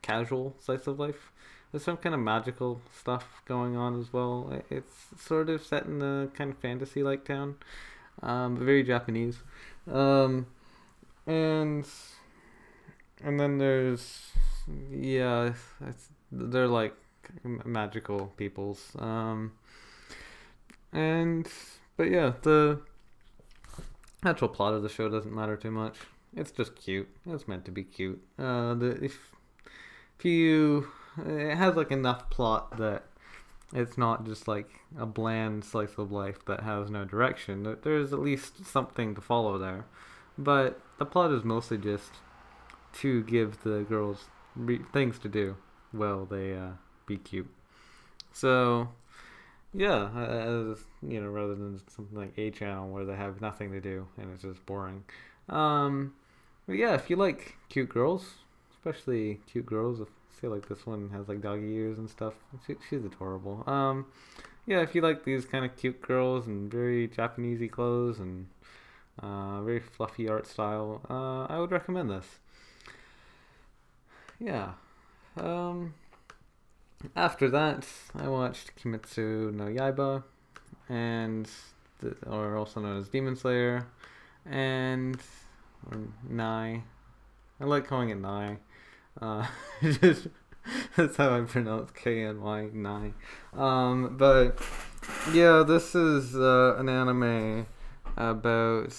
casual 0.00 0.56
slice 0.58 0.86
of 0.86 0.98
life. 0.98 1.30
there's 1.70 1.84
some 1.84 1.98
kind 1.98 2.14
of 2.14 2.20
magical 2.20 2.80
stuff 2.98 3.42
going 3.44 3.76
on 3.76 4.00
as 4.00 4.10
well. 4.10 4.62
It's 4.70 4.94
sort 5.18 5.50
of 5.50 5.64
set 5.64 5.84
in 5.84 6.00
a 6.00 6.28
kind 6.34 6.50
of 6.50 6.58
fantasy 6.58 7.02
like 7.02 7.24
town, 7.24 7.56
um, 8.22 8.56
very 8.56 8.82
Japanese. 8.82 9.36
Um, 9.86 10.46
and 11.26 11.84
and 13.22 13.38
then 13.38 13.58
there's 13.58 14.32
yeah, 14.90 15.52
they're 16.32 16.66
like 16.66 16.96
magical 17.44 18.32
peoples. 18.38 18.96
Um, 18.98 19.52
and 20.90 21.46
but 21.98 22.10
yeah, 22.10 22.32
the 22.42 22.80
actual 24.24 24.48
plot 24.48 24.72
of 24.72 24.82
the 24.82 24.88
show 24.88 25.10
doesn't 25.10 25.34
matter 25.34 25.56
too 25.56 25.70
much. 25.70 25.96
It's 26.36 26.50
just 26.50 26.76
cute. 26.76 27.08
It's 27.26 27.48
meant 27.48 27.64
to 27.64 27.70
be 27.70 27.84
cute. 27.84 28.22
Uh, 28.38 28.74
the 28.74 29.02
if 29.02 29.32
if 30.18 30.24
you 30.24 30.88
it 31.26 31.56
has 31.56 31.76
like 31.76 31.90
enough 31.90 32.30
plot 32.30 32.78
that 32.78 33.04
it's 33.72 33.96
not 33.96 34.24
just 34.24 34.48
like 34.48 34.68
a 34.98 35.06
bland 35.06 35.64
slice 35.64 35.96
of 35.98 36.10
life 36.12 36.44
that 36.46 36.60
has 36.60 36.90
no 36.90 37.04
direction. 37.04 37.76
There's 37.82 38.12
at 38.12 38.20
least 38.20 38.64
something 38.64 39.14
to 39.14 39.20
follow 39.20 39.58
there, 39.58 39.86
but 40.36 40.80
the 40.98 41.06
plot 41.06 41.32
is 41.32 41.44
mostly 41.44 41.78
just 41.78 42.10
to 42.94 43.22
give 43.24 43.62
the 43.62 43.84
girls 43.88 44.28
things 44.92 45.18
to 45.20 45.28
do 45.28 45.56
while 45.92 46.26
they 46.26 46.54
uh, 46.54 46.70
be 47.06 47.16
cute. 47.16 47.50
So 48.32 48.88
yeah, 49.72 50.10
as 50.16 50.78
you 51.02 51.20
know, 51.20 51.28
rather 51.28 51.54
than 51.54 51.80
something 51.88 52.18
like 52.18 52.36
A 52.36 52.50
Channel 52.50 52.90
where 52.90 53.04
they 53.04 53.14
have 53.14 53.40
nothing 53.40 53.70
to 53.72 53.80
do 53.80 54.06
and 54.16 54.32
it's 54.32 54.42
just 54.42 54.64
boring. 54.66 55.04
Um, 55.48 56.14
but 56.70 56.78
yeah, 56.78 56.94
if 56.94 57.10
you 57.10 57.16
like 57.16 57.56
cute 57.68 57.88
girls, 57.88 58.34
especially 58.70 59.40
cute 59.50 59.66
girls, 59.66 60.00
I 60.00 60.04
feel 60.40 60.50
like 60.50 60.68
this 60.68 60.86
one 60.86 61.10
has 61.10 61.28
like 61.28 61.40
doggy 61.40 61.66
ears 61.66 61.98
and 61.98 62.08
stuff. 62.08 62.34
She, 62.64 62.76
she's 62.88 63.04
adorable. 63.04 63.64
Um, 63.66 64.06
yeah, 64.66 64.80
if 64.80 64.94
you 64.94 65.00
like 65.00 65.24
these 65.24 65.44
kind 65.44 65.64
of 65.64 65.76
cute 65.76 66.00
girls 66.00 66.46
and 66.46 66.70
very 66.70 67.08
Japanesey 67.08 67.68
clothes 67.68 68.20
and 68.20 68.46
uh, 69.20 69.60
very 69.62 69.80
fluffy 69.80 70.28
art 70.28 70.46
style, 70.46 71.00
uh, 71.10 71.52
I 71.52 71.58
would 71.58 71.72
recommend 71.72 72.08
this. 72.08 72.38
Yeah. 74.38 74.74
Um, 75.36 75.94
after 77.16 77.50
that, 77.50 77.84
I 78.14 78.28
watched 78.28 78.76
Kimetsu 78.76 79.52
no 79.52 79.64
Yaiba, 79.64 80.22
and 80.88 81.50
the, 81.98 82.14
or 82.28 82.56
also 82.56 82.78
known 82.78 83.00
as 83.00 83.08
Demon 83.08 83.34
Slayer, 83.34 83.88
and 84.46 85.20
or 85.90 85.98
Nai. 86.28 86.82
I 87.60 87.64
like 87.64 87.86
calling 87.86 88.10
it 88.10 88.18
Nai. 88.18 88.58
Uh, 89.20 89.46
just 89.82 90.28
that's 90.96 91.16
how 91.16 91.36
I 91.36 91.42
pronounce 91.42 91.90
K 91.92 92.24
N 92.24 92.40
Y 92.40 92.68
Nai. 92.72 93.12
Um, 93.54 94.16
but 94.16 94.58
yeah, 95.32 95.62
this 95.66 95.94
is 95.94 96.34
uh, 96.36 96.76
an 96.78 96.88
anime 96.88 97.66
about 98.16 98.94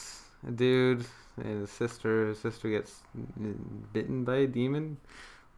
a 0.47 0.51
dude 0.51 1.05
and 1.37 1.61
his 1.61 1.71
sister. 1.71 2.27
His 2.27 2.39
sister 2.39 2.69
gets 2.69 3.01
bitten 3.93 4.23
by 4.23 4.37
a 4.37 4.47
demon 4.47 4.97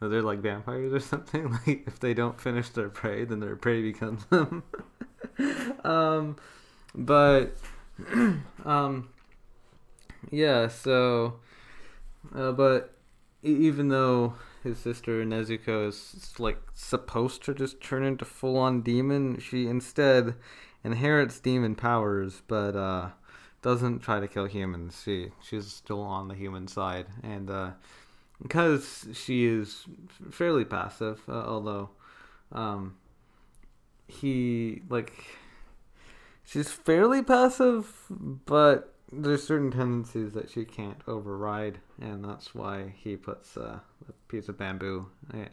they're 0.08 0.22
like 0.22 0.40
vampires 0.40 0.92
or 0.92 1.00
something. 1.00 1.50
Like 1.66 1.86
if 1.86 2.00
they 2.00 2.14
don't 2.14 2.40
finish 2.40 2.68
their 2.70 2.88
prey, 2.88 3.24
then 3.24 3.40
their 3.40 3.56
prey 3.56 3.82
becomes 3.82 4.24
them. 4.30 4.62
um, 5.84 6.36
but 6.94 7.56
um, 8.64 9.08
yeah. 10.30 10.68
So, 10.68 11.40
uh, 12.34 12.52
but 12.52 12.94
even 13.42 13.88
though 13.88 14.34
his 14.62 14.78
sister 14.78 15.24
Nezuko 15.24 15.88
is 15.88 16.34
like 16.38 16.58
supposed 16.72 17.44
to 17.44 17.54
just 17.54 17.80
turn 17.80 18.04
into 18.04 18.24
full 18.24 18.56
on 18.56 18.82
demon, 18.82 19.38
she 19.38 19.66
instead 19.66 20.34
inherits 20.82 21.40
demon 21.40 21.74
powers, 21.74 22.42
but 22.48 22.74
uh, 22.74 23.10
doesn't 23.62 24.00
try 24.00 24.20
to 24.20 24.28
kill 24.28 24.46
humans. 24.46 25.02
She 25.04 25.32
she's 25.42 25.70
still 25.70 26.00
on 26.00 26.28
the 26.28 26.34
human 26.34 26.66
side, 26.66 27.06
and 27.22 27.50
uh, 27.50 27.70
because 28.42 29.06
she 29.12 29.44
is 29.44 29.84
fairly 30.30 30.64
passive, 30.64 31.20
uh, 31.28 31.44
although 31.46 31.90
um, 32.52 32.96
he 34.06 34.82
like 34.88 35.12
she's 36.44 36.70
fairly 36.70 37.22
passive, 37.22 38.06
but 38.10 38.93
there's 39.16 39.46
certain 39.46 39.70
tendencies 39.70 40.32
that 40.32 40.50
she 40.50 40.64
can't 40.64 41.00
override, 41.06 41.78
and 42.00 42.24
that's 42.24 42.54
why 42.54 42.94
he 42.96 43.16
puts 43.16 43.56
uh, 43.56 43.78
a 44.08 44.12
piece 44.28 44.48
of 44.48 44.58
bamboo 44.58 45.06
uh, 45.32 45.46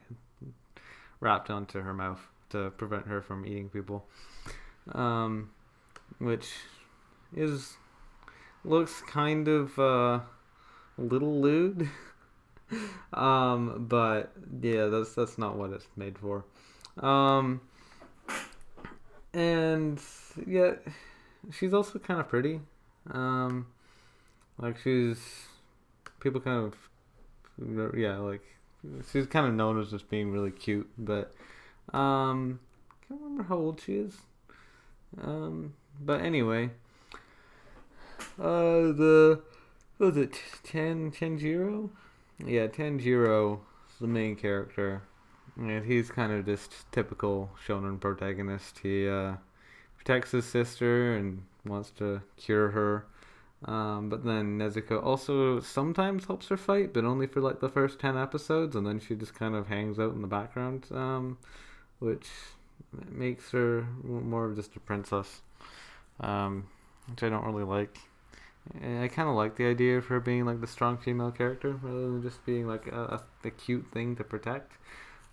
wrapped 1.20 1.50
onto 1.50 1.82
her 1.82 1.94
mouth 1.94 2.20
to 2.50 2.72
prevent 2.72 3.08
her 3.08 3.22
from 3.22 3.46
eating 3.46 3.70
people, 3.70 4.06
um, 4.94 5.52
which 6.20 6.52
is 7.36 7.78
looks 8.64 9.02
kind 9.02 9.48
of 9.48 9.78
uh, 9.80 10.20
a 10.98 11.02
little 11.02 11.42
lewd. 11.42 11.90
um, 13.14 13.86
but 13.88 14.32
yeah, 14.62 14.86
that's 14.86 15.14
that's 15.14 15.38
not 15.38 15.56
what 15.56 15.72
it's 15.72 15.88
made 15.96 16.18
for. 16.18 16.46
Um, 17.00 17.62
and 19.34 20.02
yeah, 20.46 20.74
she's 21.52 21.74
also 21.74 22.00
kind 22.00 22.20
of 22.20 22.28
pretty. 22.28 22.62
Um, 23.10 23.68
like 24.58 24.78
she's 24.78 25.20
people 26.20 26.42
kind 26.42 26.66
of 26.66 27.96
yeah, 27.96 28.18
like 28.18 28.44
she's 29.12 29.28
kind 29.28 29.48
of 29.48 29.54
known 29.54 29.80
as 29.80 29.90
just 29.90 30.10
being 30.10 30.32
really 30.32 30.52
cute, 30.52 30.90
but 30.98 31.34
um, 31.94 32.60
I 32.92 33.08
can't 33.08 33.22
remember 33.22 33.44
how 33.44 33.56
old 33.56 33.82
she 33.82 33.96
is. 33.96 34.18
Um, 35.22 35.74
but 36.00 36.22
anyway, 36.22 36.72
uh, 38.40 38.94
the 38.94 39.42
was 40.00 40.18
it 40.18 40.40
ten 40.64 41.12
ten 41.12 41.38
zero? 41.38 41.90
yeah, 42.46 42.68
Tanjiro 42.68 43.60
is 43.90 44.00
the 44.00 44.08
main 44.08 44.36
character. 44.36 45.04
And 45.58 45.86
he's 45.86 46.10
kind 46.10 46.32
of 46.32 46.46
just 46.46 46.92
typical 46.92 47.52
shonen 47.66 48.00
protagonist. 48.00 48.80
He 48.80 49.08
uh, 49.08 49.34
protects 49.98 50.32
his 50.32 50.46
sister 50.46 51.16
and 51.16 51.44
wants 51.66 51.92
to 51.92 52.22
cure 52.38 52.70
her. 52.72 53.06
Um, 53.66 54.10
but 54.10 54.24
then 54.24 54.58
Nezuko 54.58 55.04
also 55.04 55.60
sometimes 55.60 56.26
helps 56.26 56.48
her 56.48 56.58
fight, 56.58 56.94
but 56.94 57.06
only 57.06 57.28
for 57.28 57.42
like 57.42 57.60
the 57.60 57.70
first 57.70 58.00
10 58.00 58.18
episodes, 58.18 58.76
and 58.76 58.88
then 58.88 59.00
she 59.00 59.16
just 59.16 59.36
kind 59.36 59.56
of 59.56 59.68
hangs 59.68 60.00
out 60.00 60.14
in 60.14 60.22
the 60.22 60.28
background, 60.28 60.88
um, 60.92 61.38
which 62.00 62.28
makes 63.10 63.52
her 63.52 63.88
more 64.04 64.46
of 64.46 64.56
just 64.56 64.76
a 64.76 64.80
princess, 64.80 65.42
um, 66.20 66.68
which 67.08 67.22
I 67.22 67.30
don't 67.30 67.46
really 67.46 67.64
like. 67.64 68.00
I 68.76 69.08
kind 69.08 69.28
of 69.28 69.36
like 69.36 69.56
the 69.58 69.66
idea 69.66 69.98
of 69.98 70.06
her 70.06 70.20
being 70.20 70.46
like 70.46 70.62
the 70.62 70.68
strong 70.68 70.98
female 70.98 71.32
character 71.32 71.80
rather 71.82 72.02
than 72.02 72.22
just 72.22 72.46
being 72.46 72.68
like 72.68 72.88
a, 72.88 73.22
a, 73.44 73.50
cute 73.50 73.88
thing 73.92 74.16
to 74.16 74.24
protect. 74.24 74.74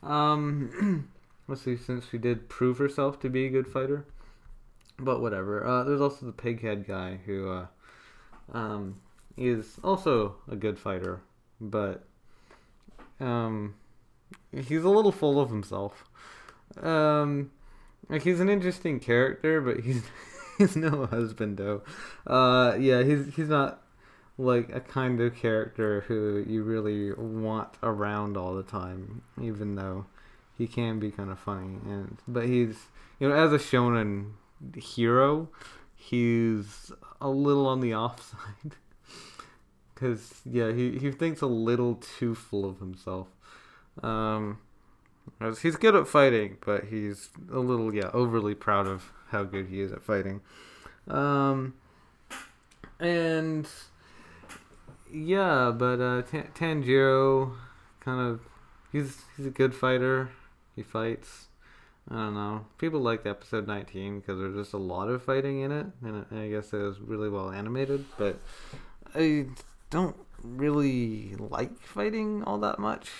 Um, 0.02 1.08
mostly 1.46 1.76
since 1.76 2.08
she 2.10 2.18
did 2.18 2.48
prove 2.48 2.78
herself 2.78 3.20
to 3.20 3.28
be 3.28 3.46
a 3.46 3.50
good 3.50 3.66
fighter. 3.66 4.06
But 4.98 5.20
whatever. 5.20 5.64
Uh, 5.64 5.84
there's 5.84 6.00
also 6.00 6.26
the 6.26 6.32
pighead 6.32 6.86
guy 6.86 7.20
who 7.24 7.50
uh, 7.50 7.66
um, 8.52 9.00
is 9.36 9.78
also 9.84 10.36
a 10.50 10.56
good 10.56 10.78
fighter, 10.78 11.20
but 11.60 12.04
um, 13.20 13.74
he's 14.52 14.84
a 14.84 14.88
little 14.88 15.12
full 15.12 15.40
of 15.40 15.50
himself. 15.50 16.04
Um, 16.82 17.52
like 18.08 18.22
he's 18.22 18.40
an 18.40 18.48
interesting 18.48 19.00
character, 19.00 19.60
but 19.60 19.80
he's 19.80 20.02
he's 20.58 20.76
no 20.76 21.06
husband 21.06 21.58
though. 21.58 21.82
Uh, 22.26 22.76
yeah, 22.78 23.02
he's 23.02 23.34
he's 23.34 23.48
not 23.48 23.82
like 24.36 24.70
a 24.72 24.80
kind 24.80 25.20
of 25.20 25.34
character 25.34 26.02
who 26.02 26.44
you 26.46 26.62
really 26.62 27.12
want 27.12 27.70
around 27.82 28.36
all 28.36 28.54
the 28.54 28.62
time, 28.62 29.22
even 29.40 29.74
though 29.74 30.06
he 30.56 30.66
can 30.66 30.98
be 30.98 31.10
kind 31.10 31.30
of 31.30 31.38
funny. 31.38 31.78
And 31.84 32.18
but 32.26 32.46
he's 32.46 32.86
you 33.18 33.28
know 33.28 33.34
as 33.34 33.52
a 33.52 33.58
shonen 33.58 34.32
hero, 34.76 35.48
he's 35.94 36.92
a 37.20 37.28
little 37.28 37.66
on 37.66 37.80
the 37.80 37.94
offside. 37.94 38.76
Cause 39.94 40.42
yeah, 40.44 40.72
he 40.72 40.98
he 40.98 41.10
thinks 41.10 41.40
a 41.40 41.46
little 41.46 41.96
too 41.96 42.34
full 42.34 42.64
of 42.64 42.78
himself. 42.78 43.26
Um, 44.02 44.58
he's 45.60 45.76
good 45.76 45.96
at 45.96 46.06
fighting, 46.06 46.58
but 46.64 46.84
he's 46.84 47.30
a 47.52 47.58
little 47.58 47.92
yeah 47.92 48.10
overly 48.12 48.54
proud 48.54 48.86
of 48.86 49.12
how 49.30 49.42
good 49.42 49.66
he 49.66 49.80
is 49.80 49.92
at 49.92 50.02
fighting. 50.02 50.40
Um, 51.08 51.74
and 53.00 53.66
yeah, 55.12 55.72
but 55.76 56.00
uh, 56.00 56.22
Tanjiro 56.22 57.52
kind 58.00 58.20
of 58.20 58.40
he's 58.92 59.22
he's 59.36 59.46
a 59.46 59.50
good 59.50 59.74
fighter. 59.74 60.30
He 60.76 60.82
fights. 60.82 61.47
I 62.10 62.14
don't 62.14 62.34
know. 62.34 62.64
People 62.78 63.00
liked 63.00 63.26
episode 63.26 63.66
19 63.66 64.20
because 64.20 64.38
there's 64.38 64.54
just 64.54 64.72
a 64.72 64.78
lot 64.78 65.08
of 65.08 65.22
fighting 65.22 65.60
in 65.60 65.70
it, 65.70 65.86
and 66.02 66.24
I 66.32 66.48
guess 66.48 66.72
it 66.72 66.78
was 66.78 67.00
really 67.00 67.28
well 67.28 67.50
animated. 67.50 68.06
But 68.16 68.38
I 69.14 69.46
don't 69.90 70.16
really 70.42 71.34
like 71.38 71.80
fighting 71.82 72.42
all 72.44 72.58
that 72.58 72.78
much, 72.78 73.10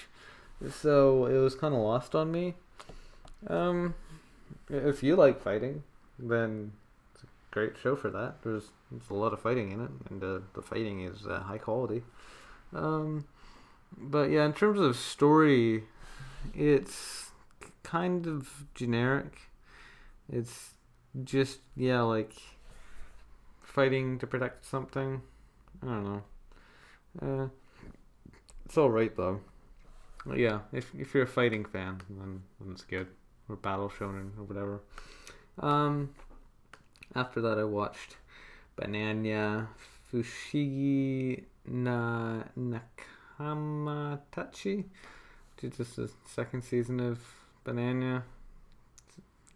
so 0.72 1.27
it 1.27 1.37
was 1.37 1.55
kind 1.55 1.74
of 1.74 1.81
lost 1.81 2.14
on 2.14 2.33
me. 2.33 2.55
Um, 3.46 3.94
if 4.70 5.03
you 5.03 5.16
like 5.16 5.42
fighting, 5.42 5.83
then 6.18 6.72
it's 7.14 7.24
a 7.24 7.27
great 7.51 7.77
show 7.77 7.94
for 7.94 8.11
that. 8.11 8.42
There's, 8.42 8.70
there's 8.90 9.11
a 9.11 9.14
lot 9.14 9.35
of 9.35 9.40
fighting 9.40 9.70
in 9.70 9.83
it, 9.83 9.90
and 10.09 10.24
uh, 10.24 10.38
the 10.55 10.62
fighting 10.62 11.03
is 11.03 11.27
uh, 11.27 11.40
high 11.40 11.59
quality. 11.59 12.05
Um, 12.74 13.27
but 13.96 14.31
yeah, 14.31 14.46
in 14.46 14.55
terms 14.55 14.81
of 14.81 14.96
story, 14.96 15.85
it's 16.55 17.28
kind 17.88 18.27
of 18.27 18.66
generic. 18.74 19.51
It's 20.31 20.74
just 21.24 21.61
yeah, 21.74 22.03
like 22.03 22.35
fighting 23.62 24.18
to 24.18 24.27
protect 24.27 24.66
something. 24.66 25.22
I 25.83 25.87
don't 25.87 26.05
know. 26.05 26.22
Uh, 27.22 27.48
it's 28.66 28.77
all 28.77 28.90
right 28.90 29.16
though. 29.16 29.40
But 30.27 30.37
yeah, 30.38 30.61
if 30.72 30.94
if 30.94 31.14
you're 31.14 31.24
a 31.24 31.27
fighting 31.27 31.64
fan, 31.64 32.03
then, 32.11 32.42
then 32.61 32.72
it's 32.72 32.85
good. 32.85 33.09
Or 33.48 33.57
battle 33.57 33.88
shonen 33.88 34.37
or 34.38 34.44
whatever. 34.44 34.83
Um, 35.59 36.11
after 37.14 37.40
that, 37.40 37.59
I 37.59 37.64
watched 37.64 38.16
Bananya 38.77 39.68
Fushigi 40.12 41.44
na 41.66 42.42
Nakamatachi. 43.40 44.85
It's 45.62 45.79
just 45.79 45.96
the 45.96 46.11
second 46.27 46.62
season 46.62 47.01
of 47.01 47.18
Bananya. 47.68 48.22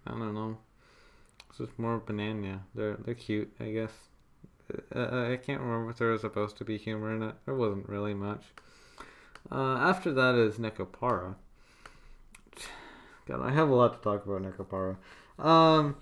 I 0.06 0.10
don't 0.10 0.34
know. 0.34 0.58
It's 1.48 1.58
just 1.58 1.78
more 1.78 1.98
Bananya. 1.98 2.60
They're 2.74 2.96
they're 2.96 3.14
cute, 3.14 3.52
I 3.58 3.70
guess. 3.70 3.92
Uh, 4.94 5.30
I 5.32 5.36
can't 5.36 5.60
remember 5.60 5.90
if 5.90 5.98
there 5.98 6.10
was 6.10 6.20
supposed 6.20 6.56
to 6.58 6.64
be 6.64 6.76
humor 6.76 7.14
in 7.14 7.22
it. 7.22 7.34
There 7.46 7.54
wasn't 7.54 7.88
really 7.88 8.14
much. 8.14 8.42
Uh, 9.50 9.76
after 9.76 10.12
that 10.12 10.34
is 10.34 10.56
Nekopara. 10.56 11.36
God, 13.26 13.40
I 13.40 13.50
have 13.50 13.68
a 13.68 13.74
lot 13.74 13.94
to 13.94 14.00
talk 14.00 14.26
about 14.26 14.42
Nekopara. 14.42 14.96
Um, 15.38 15.96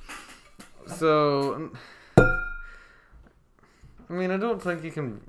so, 0.86 1.70
I 2.16 4.12
mean, 4.12 4.30
I 4.30 4.36
don't 4.36 4.62
think 4.62 4.82
you 4.84 4.90
can. 4.90 5.20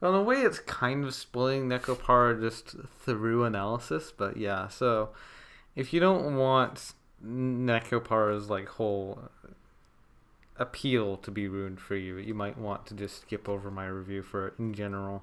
Well, 0.00 0.14
in 0.14 0.20
a 0.20 0.22
way, 0.22 0.36
it's 0.36 0.58
kind 0.60 1.04
of 1.04 1.14
spoiling 1.14 1.68
Nekopara 1.68 2.40
just 2.40 2.76
through 3.00 3.44
analysis, 3.44 4.12
but 4.16 4.36
yeah. 4.36 4.68
So, 4.68 5.10
if 5.76 5.92
you 5.92 6.00
don't 6.00 6.36
want 6.36 6.92
Nekopara's 7.24 8.48
like 8.48 8.68
whole 8.68 9.30
appeal 10.56 11.16
to 11.18 11.30
be 11.30 11.48
ruined 11.48 11.80
for 11.80 11.96
you, 11.96 12.16
you 12.16 12.34
might 12.34 12.58
want 12.58 12.86
to 12.86 12.94
just 12.94 13.22
skip 13.22 13.48
over 13.48 13.70
my 13.70 13.86
review 13.86 14.22
for 14.22 14.48
it 14.48 14.54
in 14.58 14.74
general. 14.74 15.22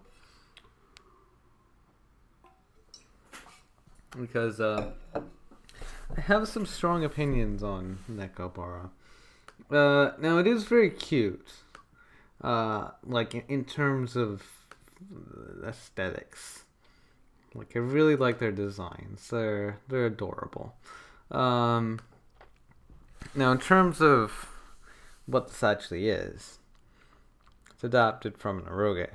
Because 4.19 4.60
uh, 4.60 4.91
I 5.15 6.21
have 6.21 6.47
some 6.47 6.65
strong 6.65 7.03
opinions 7.03 7.62
on 7.62 7.99
Nekopara. 8.10 8.89
Uh, 9.69 10.12
now, 10.19 10.38
it 10.38 10.47
is 10.47 10.63
very 10.63 10.89
cute. 10.89 11.51
Uh, 12.41 12.91
like, 13.03 13.36
in, 13.36 13.43
in 13.47 13.65
terms 13.65 14.15
of 14.15 14.43
aesthetics. 15.63 16.63
Like, 17.58 17.76
I 17.76 17.80
really 17.80 18.15
like 18.15 18.39
their 18.39 18.52
designs. 18.52 19.30
They're, 19.30 19.80
they're 19.88 20.06
adorable. 20.06 20.76
Um, 21.32 22.00
now, 23.36 23.52
in 23.52 23.58
terms 23.58 24.00
of 24.00 24.50
what 25.26 25.48
this 25.48 25.63
actually 25.63 26.10
is, 26.10 26.60
it's 27.72 27.84
adapted 27.84 28.38
from 28.38 28.60
an 28.60 28.65
eroge. 28.65 29.10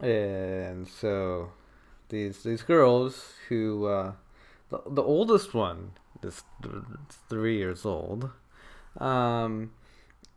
And 0.00 0.88
so 0.88 1.52
these 2.08 2.42
these 2.42 2.62
girls 2.62 3.34
who 3.48 3.86
uh, 3.86 4.12
the, 4.68 4.80
the 4.86 5.02
oldest 5.02 5.54
one 5.54 5.92
is 6.22 6.42
three 7.28 7.56
years 7.56 7.86
old, 7.86 8.30
um, 8.98 9.70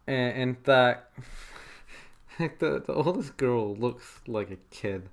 and, 0.07 0.37
and 0.37 0.57
that 0.63 1.11
the 2.37 2.83
the 2.85 2.93
oldest 2.93 3.37
girl 3.37 3.75
looks 3.75 4.21
like 4.27 4.51
a 4.51 4.57
kid. 4.69 5.09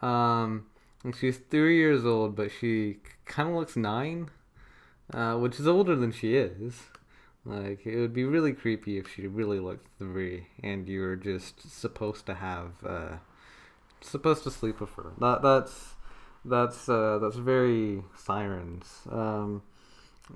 Um, 0.00 0.66
she's 1.14 1.38
three 1.38 1.76
years 1.76 2.04
old, 2.04 2.34
but 2.36 2.50
she 2.50 2.98
kind 3.26 3.50
of 3.50 3.54
looks 3.56 3.76
nine 3.76 4.30
uh, 5.12 5.36
which 5.36 5.60
is 5.60 5.66
older 5.66 5.94
than 5.96 6.12
she 6.12 6.36
is. 6.36 6.82
Like 7.44 7.86
it 7.86 7.96
would 7.96 8.12
be 8.12 8.24
really 8.24 8.52
creepy 8.52 8.98
if 8.98 9.08
she 9.14 9.26
really 9.26 9.60
looked 9.60 9.88
three, 9.98 10.48
and 10.62 10.88
you 10.88 11.00
were 11.00 11.16
just 11.16 11.70
supposed 11.70 12.26
to 12.26 12.34
have, 12.34 12.72
uh, 12.84 13.16
supposed 14.00 14.42
to 14.44 14.50
sleep 14.50 14.80
with 14.80 14.90
her. 14.94 15.12
That 15.20 15.42
that's 15.42 15.94
that's 16.44 16.88
uh, 16.88 17.18
that's 17.18 17.36
very 17.36 18.02
sirens. 18.16 19.02
Um, 19.10 19.62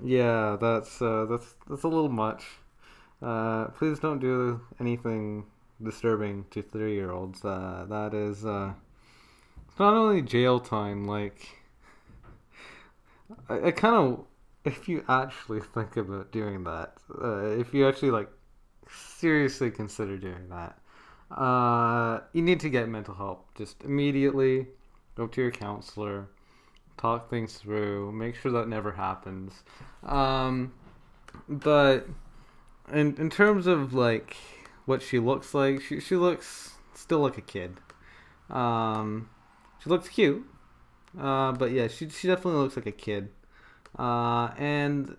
yeah, 0.01 0.55
that's 0.59 1.01
uh, 1.01 1.25
that's 1.29 1.53
that's 1.69 1.83
a 1.83 1.89
little 1.89 2.09
much. 2.09 2.45
Uh, 3.21 3.65
please 3.65 3.99
don't 3.99 4.19
do 4.19 4.61
anything 4.79 5.45
disturbing 5.83 6.45
to 6.51 6.61
three 6.61 6.95
year 6.95 7.11
olds. 7.11 7.43
Uh, 7.43 7.85
that 7.89 8.13
is 8.13 8.45
not 9.79 9.93
only 9.93 10.21
jail 10.21 10.59
time. 10.59 11.05
Like 11.05 11.47
I, 13.49 13.67
I 13.67 13.71
kind 13.71 13.95
of 13.95 14.25
if 14.63 14.87
you 14.87 15.03
actually 15.07 15.59
think 15.73 15.97
about 15.97 16.31
doing 16.31 16.63
that, 16.63 16.97
uh, 17.21 17.45
if 17.45 17.73
you 17.73 17.87
actually 17.87 18.11
like 18.11 18.29
seriously 18.89 19.71
consider 19.71 20.17
doing 20.17 20.49
that, 20.49 20.77
uh, 21.35 22.21
you 22.33 22.41
need 22.41 22.59
to 22.59 22.69
get 22.69 22.89
mental 22.89 23.13
help. 23.15 23.55
Just 23.55 23.83
immediately 23.83 24.67
go 25.15 25.27
to 25.27 25.41
your 25.41 25.51
counselor, 25.51 26.27
talk 26.97 27.29
things 27.29 27.55
through, 27.55 28.11
make 28.11 28.35
sure 28.35 28.51
that 28.51 28.67
never 28.67 28.91
happens. 28.91 29.63
Um, 30.03 30.73
but 31.47 32.07
in 32.91 33.15
in 33.17 33.29
terms 33.29 33.67
of 33.67 33.93
like 33.93 34.35
what 34.85 35.01
she 35.01 35.19
looks 35.19 35.53
like, 35.53 35.81
she 35.81 35.99
she 35.99 36.15
looks 36.15 36.75
still 36.93 37.19
like 37.19 37.37
a 37.37 37.41
kid. 37.41 37.77
Um, 38.49 39.29
she 39.83 39.89
looks 39.89 40.09
cute, 40.09 40.45
uh, 41.19 41.51
but 41.53 41.71
yeah, 41.71 41.87
she 41.87 42.09
she 42.09 42.27
definitely 42.27 42.61
looks 42.61 42.75
like 42.75 42.85
a 42.85 42.91
kid. 42.91 43.29
Uh, 43.97 44.51
and 44.57 45.17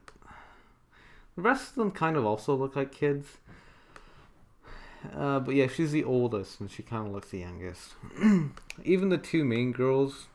the 1.37 1.43
rest 1.43 1.71
of 1.71 1.75
them 1.77 1.91
kind 1.91 2.17
of 2.17 2.25
also 2.25 2.55
look 2.55 2.77
like 2.77 2.93
kids. 2.93 3.39
Uh, 5.17 5.41
but 5.41 5.55
yeah, 5.55 5.67
she's 5.67 5.91
the 5.91 6.05
oldest, 6.05 6.61
and 6.61 6.71
she 6.71 6.83
kind 6.83 7.07
of 7.07 7.13
looks 7.13 7.31
the 7.31 7.41
youngest. 7.41 7.95
Even 8.85 9.09
the 9.09 9.19
two 9.19 9.45
main 9.45 9.73
girls, 9.73 10.27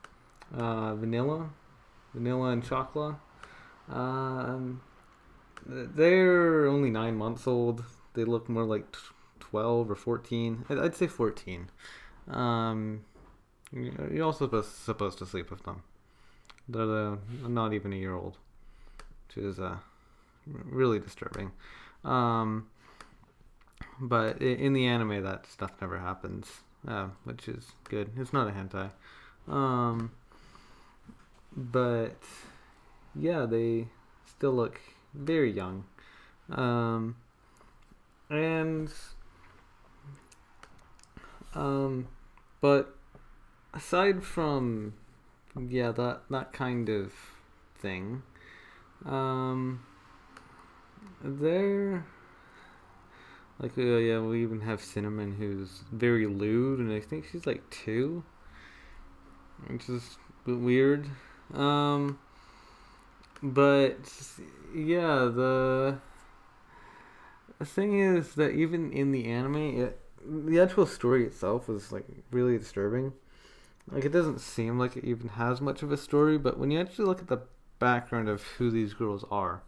uh, 0.54 0.94
Vanilla, 0.96 1.50
Vanilla 2.14 2.50
and 2.50 2.64
Chocolate, 2.64 3.16
um, 3.90 4.82
they're 5.66 6.66
only 6.68 6.90
nine 6.90 7.16
months 7.16 7.48
old. 7.48 7.84
They 8.14 8.26
look 8.26 8.50
more 8.50 8.66
like 8.66 8.86
twelve 9.40 9.90
or 9.90 9.96
fourteen. 9.96 10.66
I'd 10.70 10.96
say 10.96 11.08
fourteen. 11.08 11.70
Um, 12.28 13.06
you're 13.72 14.24
also 14.24 14.62
supposed 14.62 15.18
to 15.20 15.26
sleep 15.26 15.50
with 15.52 15.64
them. 15.64 15.84
They're 16.70 17.18
not 17.48 17.74
even 17.74 17.94
a 17.94 17.96
year 17.96 18.14
old, 18.14 18.38
which 19.28 19.44
is 19.44 19.60
uh, 19.60 19.78
really 20.46 21.00
disturbing. 21.00 21.52
Um, 22.04 22.68
but 24.00 24.42
in 24.42 24.74
the 24.74 24.86
anime, 24.86 25.24
that 25.24 25.48
stuff 25.48 25.72
never 25.82 26.00
happens, 26.00 26.48
uh, 26.88 27.08
which 27.24 27.48
is 27.48 27.72
good. 27.86 28.12
It's 28.18 28.34
not 28.34 28.48
a 28.48 28.52
hentai. 28.52 28.92
Um, 29.48 30.12
but 31.56 32.22
yeah, 33.16 33.46
they 33.46 33.88
still 34.26 34.54
look 34.54 34.80
very 35.14 35.52
young. 35.52 35.86
Um, 36.52 37.16
and 38.30 38.92
um, 41.56 42.08
but 42.62 42.97
aside 43.78 44.24
from 44.24 44.94
yeah, 45.70 45.92
that 45.92 46.22
that 46.30 46.52
kind 46.52 46.90
of 46.90 47.14
thing. 47.80 48.24
Um, 49.06 49.86
there, 51.24 52.06
like, 53.60 53.78
uh, 53.78 53.82
yeah, 53.82 54.20
we 54.20 54.42
even 54.42 54.62
have 54.62 54.82
Cinnamon, 54.82 55.36
who's 55.36 55.84
very 55.92 56.26
lewd, 56.26 56.80
and 56.80 56.92
I 56.92 57.00
think 57.00 57.26
she's 57.32 57.46
like 57.46 57.70
two, 57.70 58.24
which 59.68 59.88
is 59.88 60.18
weird. 60.46 61.08
Um, 61.54 62.20
but 63.44 63.98
yeah, 64.76 65.30
the 65.32 66.00
thing 67.64 68.00
is 68.00 68.34
that 68.36 68.52
even 68.52 68.92
in 68.92 69.12
the 69.12 69.26
anime, 69.26 69.82
it, 69.82 70.00
the 70.26 70.60
actual 70.60 70.88
story 70.88 71.26
itself 71.26 71.68
was 71.68 71.92
like 71.92 72.06
really 72.32 72.58
disturbing. 72.58 73.14
Like 73.90 74.06
it 74.06 74.12
doesn't 74.12 74.42
seem 74.42 74.78
like 74.78 74.98
it 74.98 75.06
even 75.06 75.30
has 75.30 75.62
much 75.62 75.82
of 75.82 75.92
a 75.92 75.98
story, 75.98 76.38
but 76.38 76.58
when 76.58 76.72
you 76.72 76.80
actually 76.80 77.06
look 77.06 77.22
at 77.22 77.28
the 77.28 77.42
background 77.80 78.28
of 78.28 78.42
who 78.44 78.70
these 78.70 78.94
girls 78.94 79.24
are, 79.32 79.64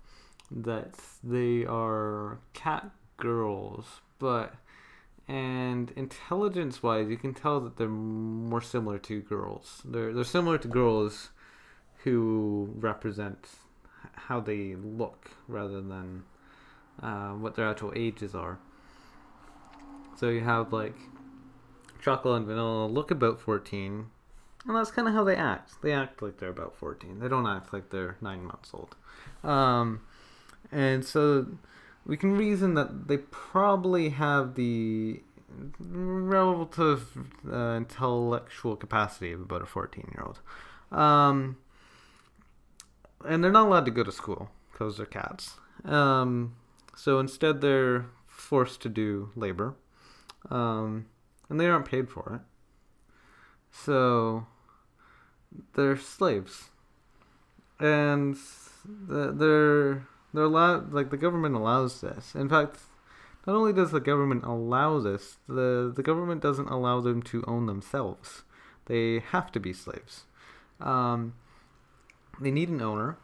that 0.51 0.95
they 1.23 1.65
are 1.65 2.39
cat 2.53 2.89
girls, 3.17 4.01
but 4.17 4.55
and 5.27 5.91
intelligence 5.91 6.81
wise, 6.81 7.07
you 7.07 7.17
can 7.17 7.33
tell 7.33 7.59
that 7.61 7.77
they're 7.77 7.87
more 7.87 8.61
similar 8.61 8.97
to 8.99 9.21
girls. 9.21 9.81
They're 9.85 10.11
they're 10.11 10.23
similar 10.23 10.57
to 10.57 10.67
girls 10.67 11.29
who 12.03 12.73
represent 12.75 13.47
how 14.13 14.39
they 14.39 14.75
look 14.75 15.31
rather 15.47 15.81
than 15.81 16.23
uh, 17.01 17.29
what 17.29 17.55
their 17.55 17.69
actual 17.69 17.93
ages 17.95 18.35
are. 18.35 18.59
So 20.17 20.29
you 20.29 20.41
have 20.41 20.73
like 20.73 20.95
chocolate 21.99 22.37
and 22.37 22.45
vanilla 22.45 22.87
look 22.87 23.11
about 23.11 23.39
14, 23.39 24.07
and 24.65 24.75
that's 24.75 24.91
kind 24.91 25.07
of 25.07 25.13
how 25.13 25.23
they 25.23 25.35
act. 25.35 25.81
They 25.81 25.93
act 25.93 26.21
like 26.21 26.37
they're 26.39 26.49
about 26.49 26.75
14. 26.75 27.19
They 27.19 27.27
don't 27.27 27.47
act 27.47 27.73
like 27.73 27.89
they're 27.89 28.17
nine 28.21 28.43
months 28.43 28.71
old. 28.73 28.95
Um, 29.43 30.01
and 30.71 31.03
so 31.05 31.47
we 32.05 32.17
can 32.17 32.35
reason 32.35 32.73
that 32.73 33.07
they 33.07 33.17
probably 33.17 34.09
have 34.09 34.55
the 34.55 35.21
relative 35.79 37.17
uh, 37.51 37.75
intellectual 37.75 38.75
capacity 38.75 39.31
of 39.31 39.41
about 39.41 39.61
a 39.61 39.65
14 39.65 40.11
year 40.13 40.25
old. 40.25 40.39
Um, 40.91 41.57
and 43.25 43.43
they're 43.43 43.51
not 43.51 43.67
allowed 43.67 43.85
to 43.85 43.91
go 43.91 44.03
to 44.03 44.11
school 44.11 44.49
because 44.71 44.97
they're 44.97 45.05
cats. 45.05 45.57
Um, 45.85 46.55
so 46.95 47.19
instead, 47.19 47.61
they're 47.61 48.05
forced 48.27 48.81
to 48.81 48.89
do 48.89 49.29
labor. 49.35 49.75
Um, 50.49 51.07
and 51.49 51.59
they 51.59 51.67
aren't 51.67 51.89
paid 51.89 52.09
for 52.09 52.35
it. 52.35 52.41
So 53.71 54.45
they're 55.75 55.97
slaves. 55.97 56.69
And 57.79 58.37
they're 58.85 60.07
they're 60.33 60.43
allowed 60.43 60.93
like 60.93 61.09
the 61.09 61.17
government 61.17 61.55
allows 61.55 62.01
this. 62.01 62.35
In 62.35 62.49
fact, 62.49 62.77
not 63.47 63.55
only 63.55 63.73
does 63.73 63.91
the 63.91 63.99
government 63.99 64.43
allow 64.43 64.99
this, 64.99 65.37
the 65.47 65.91
the 65.95 66.03
government 66.03 66.41
doesn't 66.41 66.69
allow 66.69 66.99
them 67.01 67.21
to 67.23 67.43
own 67.47 67.65
themselves. 67.65 68.43
They 68.85 69.19
have 69.19 69.51
to 69.53 69.59
be 69.59 69.73
slaves. 69.73 70.25
Um, 70.79 71.35
they 72.39 72.51
need 72.51 72.69
an 72.69 72.81
owner. 72.81 73.17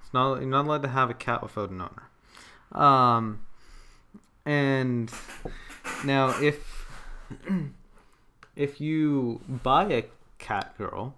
It's 0.00 0.12
not 0.14 0.40
you're 0.40 0.48
not 0.48 0.66
allowed 0.66 0.82
to 0.82 0.88
have 0.88 1.10
a 1.10 1.14
cat 1.14 1.42
without 1.42 1.70
an 1.70 1.80
owner. 1.80 2.84
Um, 2.84 3.40
and 4.44 5.12
now 6.04 6.30
if 6.40 6.71
if 8.56 8.80
you 8.80 9.40
buy 9.48 9.84
a 9.84 10.04
cat 10.38 10.76
girl, 10.76 11.14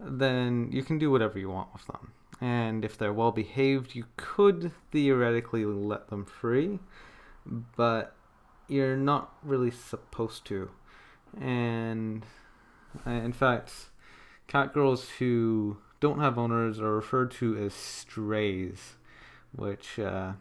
then 0.00 0.68
you 0.72 0.82
can 0.82 0.98
do 0.98 1.10
whatever 1.10 1.38
you 1.38 1.50
want 1.50 1.72
with 1.72 1.86
them. 1.86 2.12
And 2.40 2.84
if 2.84 2.98
they're 2.98 3.12
well 3.12 3.30
behaved, 3.30 3.94
you 3.94 4.06
could 4.16 4.72
theoretically 4.90 5.64
let 5.64 6.08
them 6.08 6.24
free, 6.24 6.80
but 7.76 8.14
you're 8.66 8.96
not 8.96 9.32
really 9.44 9.70
supposed 9.70 10.44
to. 10.46 10.70
And 11.40 12.24
uh, 13.06 13.10
in 13.10 13.32
fact, 13.32 13.72
cat 14.48 14.72
girls 14.72 15.08
who 15.18 15.78
don't 16.00 16.18
have 16.18 16.36
owners 16.36 16.80
are 16.80 16.94
referred 16.94 17.30
to 17.30 17.56
as 17.56 17.74
strays, 17.74 18.94
which 19.54 19.98
uh, 19.98 20.32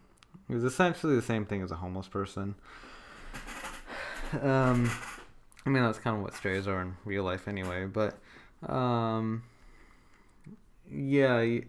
is 0.49 0.63
essentially 0.63 1.15
the 1.15 1.21
same 1.21 1.45
thing 1.45 1.61
as 1.61 1.71
a 1.71 1.75
homeless 1.75 2.07
person. 2.07 2.55
Um, 4.41 4.89
I 5.65 5.69
mean, 5.69 5.83
that's 5.83 5.99
kind 5.99 6.17
of 6.17 6.23
what 6.23 6.33
strays 6.33 6.67
are 6.67 6.81
in 6.81 6.95
real 7.05 7.23
life 7.23 7.47
anyway, 7.47 7.85
but 7.85 8.17
um, 8.67 9.43
yeah, 10.91 11.35
I 11.37 11.63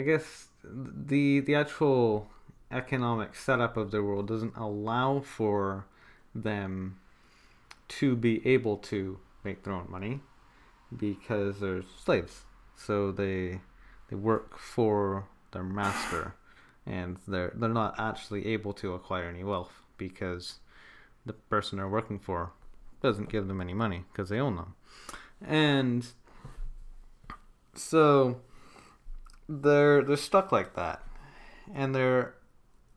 guess 0.00 0.48
the 0.62 1.40
the 1.40 1.54
actual 1.54 2.28
economic 2.70 3.34
setup 3.34 3.76
of 3.76 3.90
the 3.90 4.02
world 4.02 4.28
doesn't 4.28 4.56
allow 4.56 5.20
for 5.20 5.86
them 6.34 6.98
to 7.86 8.16
be 8.16 8.46
able 8.46 8.76
to 8.78 9.18
make 9.44 9.62
their 9.62 9.74
own 9.74 9.86
money 9.88 10.20
because 10.96 11.60
they're 11.60 11.82
slaves. 12.02 12.44
So 12.76 13.12
they 13.12 13.60
they 14.08 14.16
work 14.16 14.58
for 14.58 15.26
their 15.52 15.62
master 15.62 16.34
and 16.86 17.18
they're 17.28 17.52
they're 17.54 17.68
not 17.68 17.94
actually 17.98 18.46
able 18.46 18.72
to 18.74 18.94
acquire 18.94 19.28
any 19.28 19.44
wealth 19.44 19.82
because 19.96 20.58
the 21.26 21.32
person 21.32 21.78
they're 21.78 21.88
working 21.88 22.18
for 22.18 22.52
doesn't 23.02 23.28
give 23.28 23.48
them 23.48 23.60
any 23.60 23.74
money 23.74 24.04
because 24.12 24.28
they 24.28 24.40
own 24.40 24.56
them. 24.56 24.74
And 25.46 26.06
so 27.74 28.40
they're 29.48 30.02
they're 30.02 30.16
stuck 30.16 30.52
like 30.52 30.74
that. 30.74 31.02
And 31.74 31.94
they're 31.94 32.34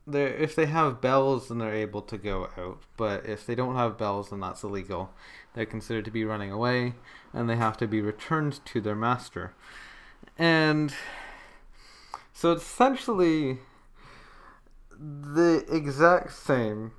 they 0.06 0.24
if 0.24 0.54
they 0.54 0.66
have 0.66 1.00
bells 1.00 1.48
then 1.48 1.58
they're 1.58 1.74
able 1.74 2.02
to 2.02 2.16
go 2.16 2.48
out, 2.56 2.82
but 2.96 3.26
if 3.26 3.46
they 3.46 3.54
don't 3.54 3.76
have 3.76 3.98
bells 3.98 4.30
then 4.30 4.40
that's 4.40 4.62
illegal. 4.62 5.10
They're 5.54 5.66
considered 5.66 6.04
to 6.06 6.10
be 6.10 6.24
running 6.24 6.50
away 6.50 6.94
and 7.32 7.48
they 7.48 7.56
have 7.56 7.76
to 7.78 7.86
be 7.86 8.00
returned 8.00 8.64
to 8.66 8.80
their 8.80 8.96
master. 8.96 9.54
And 10.38 10.94
so 12.32 12.52
it's 12.52 12.62
essentially 12.62 13.58
the 14.98 15.64
exact 15.70 16.32
same 16.32 16.92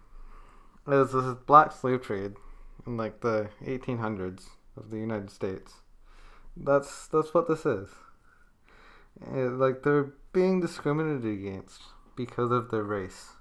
as 0.91 1.12
the 1.12 1.38
black 1.45 1.71
slave 1.71 2.02
trade 2.02 2.34
in 2.86 2.97
like 2.97 3.21
the 3.21 3.49
1800s 3.65 4.47
of 4.75 4.89
the 4.89 4.97
United 4.97 5.30
States. 5.30 5.73
That's 6.56 7.08
that's 7.08 7.34
what 7.34 7.47
this 7.47 7.65
is. 7.65 7.89
It, 9.34 9.52
like 9.54 9.84
they're 9.84 10.13
being 10.34 10.60
discriminated 10.60 11.25
against 11.25 11.82
because 12.15 12.52
of 12.52 12.71
their 12.71 12.84
race. 12.84 13.32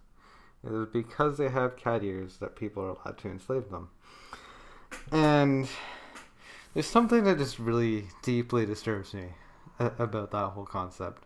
It 0.64 0.72
is 0.72 0.86
because 0.92 1.38
they 1.38 1.48
have 1.48 1.76
cat 1.76 2.02
ears 2.02 2.38
that 2.38 2.56
people 2.56 2.82
are 2.82 2.90
allowed 2.90 3.18
to 3.18 3.28
enslave 3.28 3.70
them. 3.70 3.90
And 5.12 5.68
there's 6.74 6.86
something 6.86 7.24
that 7.24 7.38
just 7.38 7.58
really 7.58 8.06
deeply 8.22 8.66
disturbs 8.66 9.14
me 9.14 9.28
uh, 9.78 9.90
about 9.98 10.32
that 10.32 10.48
whole 10.50 10.64
concept. 10.64 11.24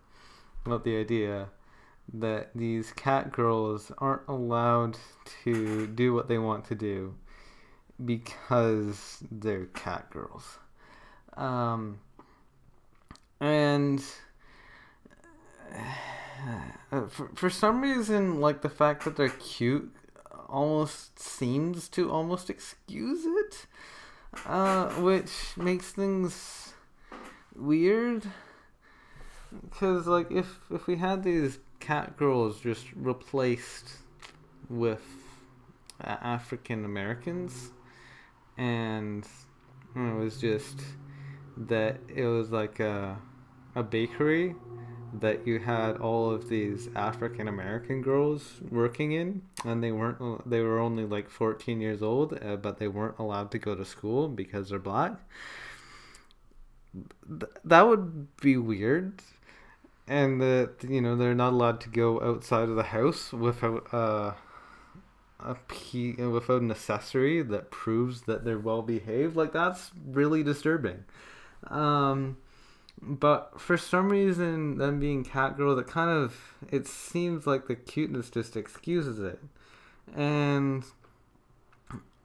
About 0.67 0.85
the 0.85 0.97
idea 0.97 1.49
that 2.13 2.51
these 2.55 2.93
cat 2.93 3.33
girls 3.33 3.91
aren't 3.99 4.29
allowed 4.29 4.97
to 5.45 5.87
do 5.87 6.15
what 6.15 6.29
they 6.29 6.39
want 6.39 6.65
to 6.67 6.75
do 6.75 7.15
because 8.05 9.23
they're 9.31 9.67
cat 9.67 10.11
girls. 10.11 10.59
Um, 11.37 12.01
and 13.41 14.03
uh, 16.93 17.07
for, 17.09 17.31
for 17.35 17.51
some 17.51 17.81
reason, 17.81 18.41
like 18.41 18.63
the 18.63 18.69
fact 18.69 19.05
that 19.05 19.17
they're 19.17 19.29
cute 19.29 19.95
almost 20.49 21.19
seems 21.19 21.89
to 21.89 22.11
almost 22.11 22.51
excuse 22.51 23.25
it, 23.25 23.67
uh, 24.47 24.91
which 24.95 25.57
makes 25.57 25.93
things 25.93 26.75
weird. 27.57 28.27
Because 29.65 30.07
like 30.07 30.31
if 30.31 30.61
if 30.71 30.87
we 30.87 30.97
had 30.97 31.23
these 31.23 31.59
cat 31.83 32.17
girls 32.17 32.61
just 32.61 32.87
replaced 32.95 33.89
with 34.71 35.03
African 36.01 36.85
Americans, 36.85 37.71
and 38.57 39.27
it 39.97 40.15
was 40.15 40.41
just 40.41 40.81
that 41.57 41.99
it 42.09 42.27
was 42.27 42.51
like 42.51 42.81
a 42.81 43.19
a 43.75 43.83
bakery 43.83 44.55
that 45.21 45.47
you 45.47 45.59
had 45.59 45.97
all 45.99 46.31
of 46.31 46.49
these 46.49 46.89
African 46.97 47.49
American 47.49 48.01
girls 48.01 48.61
working 48.71 49.13
in, 49.13 49.43
and 49.65 49.83
they 49.83 49.93
weren't. 49.93 50.49
They 50.49 50.61
were 50.61 50.79
only 50.79 51.05
like 51.05 51.29
fourteen 51.29 51.81
years 51.81 52.03
old, 52.03 52.39
uh, 52.43 52.57
but 52.57 52.79
they 52.79 52.89
weren't 52.89 53.19
allowed 53.19 53.51
to 53.51 53.59
go 53.59 53.75
to 53.75 53.85
school 53.85 54.29
because 54.29 54.71
they're 54.71 54.79
black. 54.79 55.15
Th- 57.29 57.53
that 57.65 57.83
would 57.89 58.37
be 58.37 58.57
weird, 58.57 59.23
and 60.07 60.41
that 60.41 60.77
you 60.89 61.01
know 61.01 61.17
they're 61.17 61.35
not 61.35 61.53
allowed 61.53 61.81
to 61.81 61.89
go 61.89 62.21
outside 62.21 62.69
of 62.69 62.77
the 62.77 62.83
house 62.85 63.33
without 63.33 63.93
uh, 63.93 64.33
a 65.41 65.55
p 65.69 66.13
without 66.13 66.63
an 66.63 66.71
accessory 66.71 67.43
that 67.43 67.71
proves 67.71 68.23
that 68.23 68.45
they're 68.45 68.59
well 68.59 68.83
behaved. 68.83 69.37
Like 69.37 69.53
that's 69.53 69.91
really 70.07 70.43
disturbing. 70.43 71.05
Um, 71.69 72.39
but 73.01 73.61
for 73.61 73.77
some 73.77 74.11
reason, 74.11 74.79
them 74.79 75.01
being 75.01 75.25
cat 75.25 75.57
girl, 75.57 75.75
that 75.77 75.87
kind 75.87 76.11
of 76.11 76.55
it 76.71 76.87
seems 76.87 77.47
like 77.47 77.67
the 77.67 77.75
cuteness 77.77 78.31
just 78.31 78.57
excuses 78.57 79.19
it, 79.19 79.41
and 80.15 80.85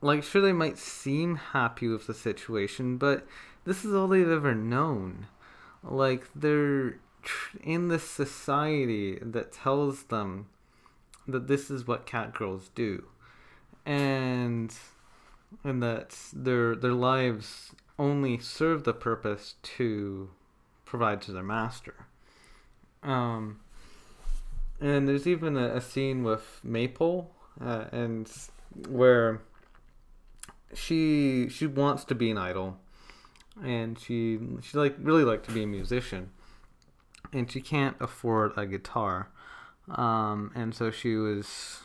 like 0.00 0.22
sure 0.22 0.42
they 0.42 0.52
might 0.52 0.78
seem 0.78 1.36
happy 1.36 1.88
with 1.88 2.06
the 2.06 2.14
situation, 2.14 2.96
but 2.96 3.26
this 3.64 3.84
is 3.84 3.94
all 3.94 4.08
they've 4.08 4.28
ever 4.28 4.54
known. 4.54 5.26
Like 5.82 6.26
they're 6.34 6.98
in 7.62 7.88
this 7.88 8.04
society 8.04 9.18
that 9.20 9.52
tells 9.52 10.04
them 10.04 10.46
that 11.26 11.46
this 11.46 11.70
is 11.70 11.86
what 11.86 12.06
cat 12.06 12.34
girls 12.34 12.70
do, 12.74 13.04
and 13.84 14.74
and 15.64 15.82
that 15.82 16.16
their 16.32 16.74
their 16.74 16.92
lives 16.92 17.74
only 17.98 18.38
serve 18.38 18.84
the 18.84 18.92
purpose 18.92 19.54
to 19.62 20.30
provide 20.84 21.20
to 21.22 21.32
their 21.32 21.42
master. 21.42 22.06
Um, 23.02 23.60
and 24.80 25.08
there's 25.08 25.26
even 25.26 25.56
a, 25.56 25.76
a 25.76 25.80
scene 25.80 26.22
with 26.22 26.60
Maple, 26.62 27.30
uh, 27.60 27.84
and 27.92 28.30
where 28.88 29.42
she 30.74 31.48
she 31.48 31.66
wants 31.66 32.04
to 32.04 32.14
be 32.14 32.30
an 32.30 32.38
idol, 32.38 32.78
and 33.62 33.98
she 33.98 34.38
she 34.62 34.78
like 34.78 34.96
really 34.98 35.24
like 35.24 35.42
to 35.44 35.52
be 35.52 35.62
a 35.64 35.66
musician, 35.66 36.30
and 37.32 37.50
she 37.50 37.60
can't 37.60 37.96
afford 38.00 38.52
a 38.56 38.66
guitar. 38.66 39.30
Um, 39.90 40.52
and 40.54 40.74
so 40.74 40.90
she 40.90 41.14
was 41.14 41.80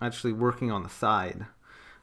actually 0.00 0.32
working 0.32 0.70
on 0.70 0.82
the 0.82 0.88
side. 0.88 1.46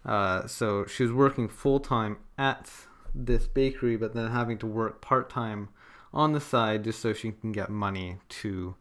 Uh, 0.06 0.45
so 0.48 0.86
she 0.86 1.04
was 1.04 1.12
working 1.12 1.48
full 1.48 1.80
time 1.80 2.17
at 2.38 2.69
this 3.13 3.48
bakery, 3.48 3.95
but 3.95 4.13
then 4.13 4.32
having 4.32 4.58
to 4.60 4.67
work 4.67 5.02
part 5.02 5.30
time 5.30 5.69
on 6.13 6.34
the 6.34 6.39
side 6.39 6.84
just 6.84 7.02
so 7.02 7.13
she 7.13 7.32
can 7.32 7.52
get 7.52 7.69
money 7.69 8.17
to 8.30 8.76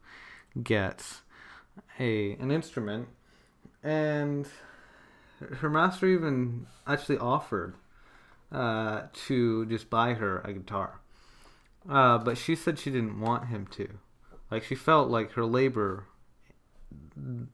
get 0.63 1.21
a 1.99 2.33
an 2.35 2.51
instrument. 2.51 3.09
And 3.83 4.49
her 5.59 5.71
master 5.71 6.07
even 6.07 6.67
actually 6.87 7.19
offered 7.19 7.75
uh, 8.53 9.03
to 9.27 9.67
just 9.67 9.91
buy 9.91 10.15
her 10.15 10.41
a 10.41 10.53
guitar. 10.53 11.01
Uh, 11.89 12.19
but 12.19 12.39
she 12.39 12.55
said 12.55 12.79
she 12.79 12.91
didn't 12.91 13.21
want 13.21 13.49
him 13.49 13.67
to. 13.73 13.89
Like 14.51 14.65
she 14.65 14.75
felt 14.75 15.11
like 15.11 15.33
her 15.33 15.45
labor 15.45 16.07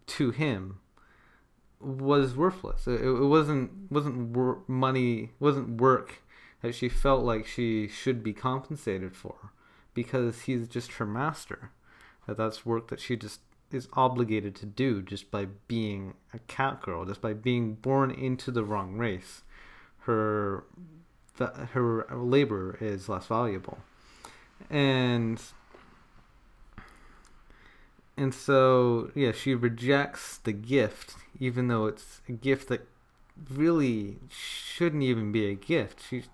to 0.07 0.31
him 0.31 0.81
was 1.81 2.37
worthless. 2.37 2.87
It, 2.87 3.01
it 3.01 3.27
wasn't 3.27 3.91
wasn't 3.91 4.37
wor- 4.37 4.63
money, 4.67 5.31
wasn't 5.41 5.81
work 5.81 6.23
that 6.63 6.75
she 6.75 6.89
felt 6.89 7.25
like 7.25 7.47
she 7.47 7.89
should 7.89 8.23
be 8.23 8.33
compensated 8.33 9.17
for 9.17 9.53
because 9.95 10.43
he's 10.43 10.69
just 10.69 10.93
her 10.93 11.07
master. 11.07 11.73
That 12.27 12.37
that's 12.37 12.67
work 12.67 12.89
that 12.89 13.01
she 13.01 13.17
just 13.17 13.41
is 13.73 13.89
obligated 13.95 14.55
to 14.57 14.67
do 14.67 15.01
just 15.01 15.31
by 15.31 15.47
being 15.69 16.15
a 16.35 16.39
cat 16.41 16.83
girl, 16.83 17.05
just 17.05 17.21
by 17.21 17.33
being 17.33 17.75
born 17.75 18.11
into 18.11 18.51
the 18.51 18.65
wrong 18.65 18.97
race. 18.97 19.43
Her 20.01 20.65
her 21.39 22.07
labor 22.15 22.77
is 22.81 23.09
less 23.09 23.27
valuable. 23.27 23.79
And 24.69 25.41
and 28.17 28.35
so 28.35 29.11
yeah, 29.15 29.33
she 29.33 29.55
rejects 29.55 30.39
the 30.39 30.53
gift 30.53 31.15
even 31.39 31.69
though 31.69 31.87
it's 31.87 32.21
a 32.29 32.33
gift 32.33 32.69
that 32.69 32.87
really 33.51 34.19
shouldn't 34.29 35.03
even 35.03 35.33
be 35.33 35.47
a 35.47 35.55
gift. 35.55 36.03
She 36.09 36.25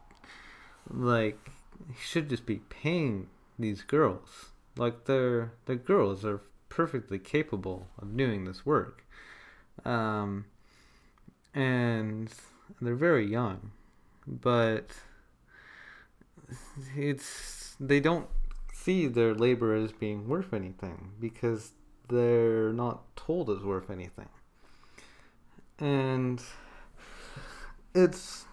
like 0.91 1.51
should 2.01 2.29
just 2.29 2.47
be 2.47 2.57
paying 2.69 3.29
these 3.59 3.83
girls. 3.83 4.47
Like 4.77 5.05
they're 5.05 5.53
the 5.67 5.77
girls 5.77 6.25
are 6.25 6.41
perfectly 6.69 7.19
capable 7.19 7.87
of 8.01 8.17
doing 8.17 8.45
this 8.45 8.67
work. 8.67 9.05
Um, 9.85 10.47
and 11.55 12.31
they're 12.81 12.95
very 12.95 13.27
young, 13.27 13.71
but 14.27 14.91
it's 16.97 17.56
they 17.79 18.01
don't 18.01 18.29
see 18.73 19.07
their 19.07 19.35
labor 19.35 19.75
as 19.75 19.93
being 19.93 20.29
worth 20.29 20.53
anything 20.53 21.13
because 21.21 21.73
they're 22.09 22.73
not 22.73 23.17
told 23.17 23.51
it's 23.51 23.63
worth 23.63 23.91
anything. 23.91 24.29
And 25.79 26.43
it's 27.95 28.45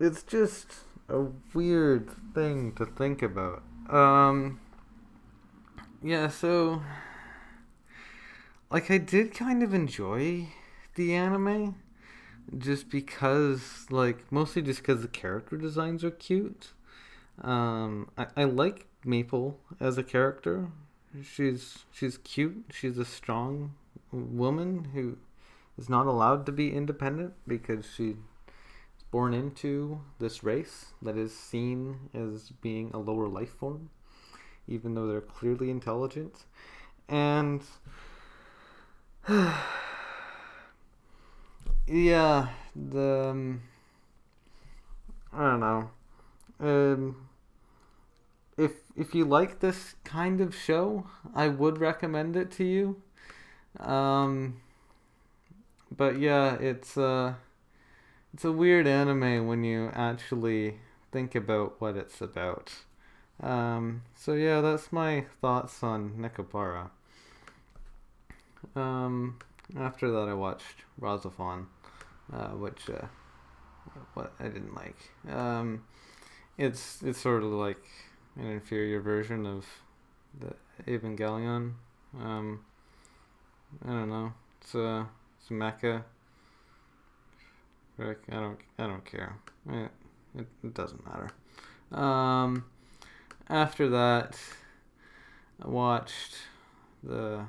it's 0.00 0.22
just 0.22 0.66
a 1.08 1.26
weird 1.52 2.10
thing 2.34 2.72
to 2.74 2.86
think 2.86 3.22
about. 3.22 3.62
Um 3.90 4.60
yeah, 6.02 6.28
so 6.28 6.82
like 8.70 8.90
I 8.90 8.98
did 8.98 9.34
kind 9.34 9.62
of 9.62 9.74
enjoy 9.74 10.48
the 10.94 11.14
anime 11.14 11.76
just 12.56 12.88
because 12.88 13.86
like 13.90 14.30
mostly 14.30 14.62
just 14.62 14.80
because 14.80 15.02
the 15.02 15.08
character 15.08 15.56
designs 15.56 16.04
are 16.04 16.10
cute. 16.10 16.72
Um 17.42 18.10
I, 18.16 18.26
I 18.36 18.44
like 18.44 18.86
Maple 19.04 19.58
as 19.80 19.98
a 19.98 20.02
character. 20.02 20.68
She's 21.22 21.84
she's 21.92 22.18
cute. 22.18 22.64
She's 22.72 22.98
a 22.98 23.04
strong 23.04 23.74
woman 24.12 24.90
who 24.94 25.18
is 25.76 25.88
not 25.88 26.06
allowed 26.06 26.46
to 26.46 26.52
be 26.52 26.72
independent 26.74 27.34
because 27.46 27.86
she's 27.86 28.16
born 29.10 29.32
into 29.32 30.00
this 30.18 30.42
race 30.42 30.86
that 31.00 31.16
is 31.16 31.34
seen 31.34 32.10
as 32.12 32.50
being 32.60 32.90
a 32.92 32.98
lower 32.98 33.28
life 33.28 33.50
form 33.50 33.90
even 34.68 34.94
though 34.94 35.06
they're 35.08 35.20
clearly 35.20 35.70
intelligent. 35.70 36.44
And 37.08 37.62
yeah, 41.86 42.48
the 42.76 43.28
um, 43.30 43.62
I 45.32 45.50
don't 45.50 45.60
know. 45.60 45.90
Um, 46.60 47.27
if 48.58 48.72
if 48.96 49.14
you 49.14 49.24
like 49.24 49.60
this 49.60 49.94
kind 50.04 50.40
of 50.40 50.54
show, 50.54 51.06
I 51.34 51.48
would 51.48 51.78
recommend 51.78 52.36
it 52.36 52.50
to 52.52 52.64
you. 52.64 53.02
Um, 53.78 54.60
but 55.96 56.18
yeah, 56.18 56.54
it's 56.54 56.98
uh 56.98 57.34
it's 58.34 58.44
a 58.44 58.52
weird 58.52 58.86
anime 58.86 59.46
when 59.46 59.64
you 59.64 59.90
actually 59.94 60.80
think 61.12 61.34
about 61.34 61.80
what 61.80 61.96
it's 61.96 62.20
about. 62.20 62.72
Um, 63.42 64.02
so 64.14 64.34
yeah, 64.34 64.60
that's 64.60 64.92
my 64.92 65.24
thoughts 65.40 65.82
on 65.82 66.10
Nekopara. 66.18 66.90
Um, 68.74 69.38
after 69.78 70.10
that, 70.10 70.28
I 70.28 70.34
watched 70.34 70.84
RahXephon, 71.00 71.66
uh, 72.32 72.48
which 72.48 72.90
uh, 72.90 73.06
what 74.14 74.32
I 74.40 74.44
didn't 74.44 74.74
like. 74.74 74.96
Um, 75.32 75.84
it's 76.56 77.02
it's 77.02 77.20
sort 77.20 77.42
of 77.44 77.52
like 77.52 77.84
an 78.38 78.46
inferior 78.46 79.00
version 79.00 79.46
of 79.46 79.66
the 80.38 80.54
Evangelion. 80.86 81.72
Um, 82.18 82.60
I 83.84 83.88
don't 83.88 84.08
know. 84.08 84.32
It's 84.60 84.74
a 84.74 85.08
it's 85.40 85.50
a 85.50 85.54
mecha. 85.54 86.04
I 88.00 88.14
don't 88.30 88.58
I 88.78 88.86
don't 88.86 89.04
care. 89.04 89.36
It, 89.68 89.90
it, 90.38 90.46
it 90.62 90.74
doesn't 90.74 91.04
matter. 91.04 91.30
Um, 91.90 92.64
after 93.48 93.88
that, 93.88 94.38
I 95.62 95.68
watched 95.68 96.36
the, 97.02 97.44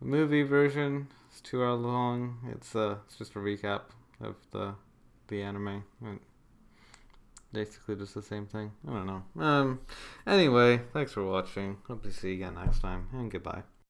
the 0.00 0.06
movie 0.06 0.42
version. 0.42 1.08
It's 1.30 1.40
two 1.40 1.62
hours 1.62 1.80
long. 1.80 2.38
It's 2.50 2.74
uh, 2.74 2.96
it's 3.06 3.16
just 3.18 3.36
a 3.36 3.38
recap 3.38 3.82
of 4.20 4.36
the 4.50 4.74
the 5.28 5.42
anime. 5.42 5.84
It, 6.02 6.20
basically 7.52 7.96
just 7.96 8.14
the 8.14 8.22
same 8.22 8.46
thing. 8.46 8.72
I 8.86 8.92
don't 8.92 9.06
know. 9.06 9.42
Um. 9.42 9.80
Anyway, 10.26 10.80
thanks 10.92 11.12
for 11.12 11.24
watching. 11.24 11.78
Hope 11.86 12.02
to 12.02 12.12
see 12.12 12.28
you 12.28 12.34
again 12.34 12.54
next 12.54 12.80
time, 12.80 13.08
and 13.12 13.30
goodbye. 13.30 13.62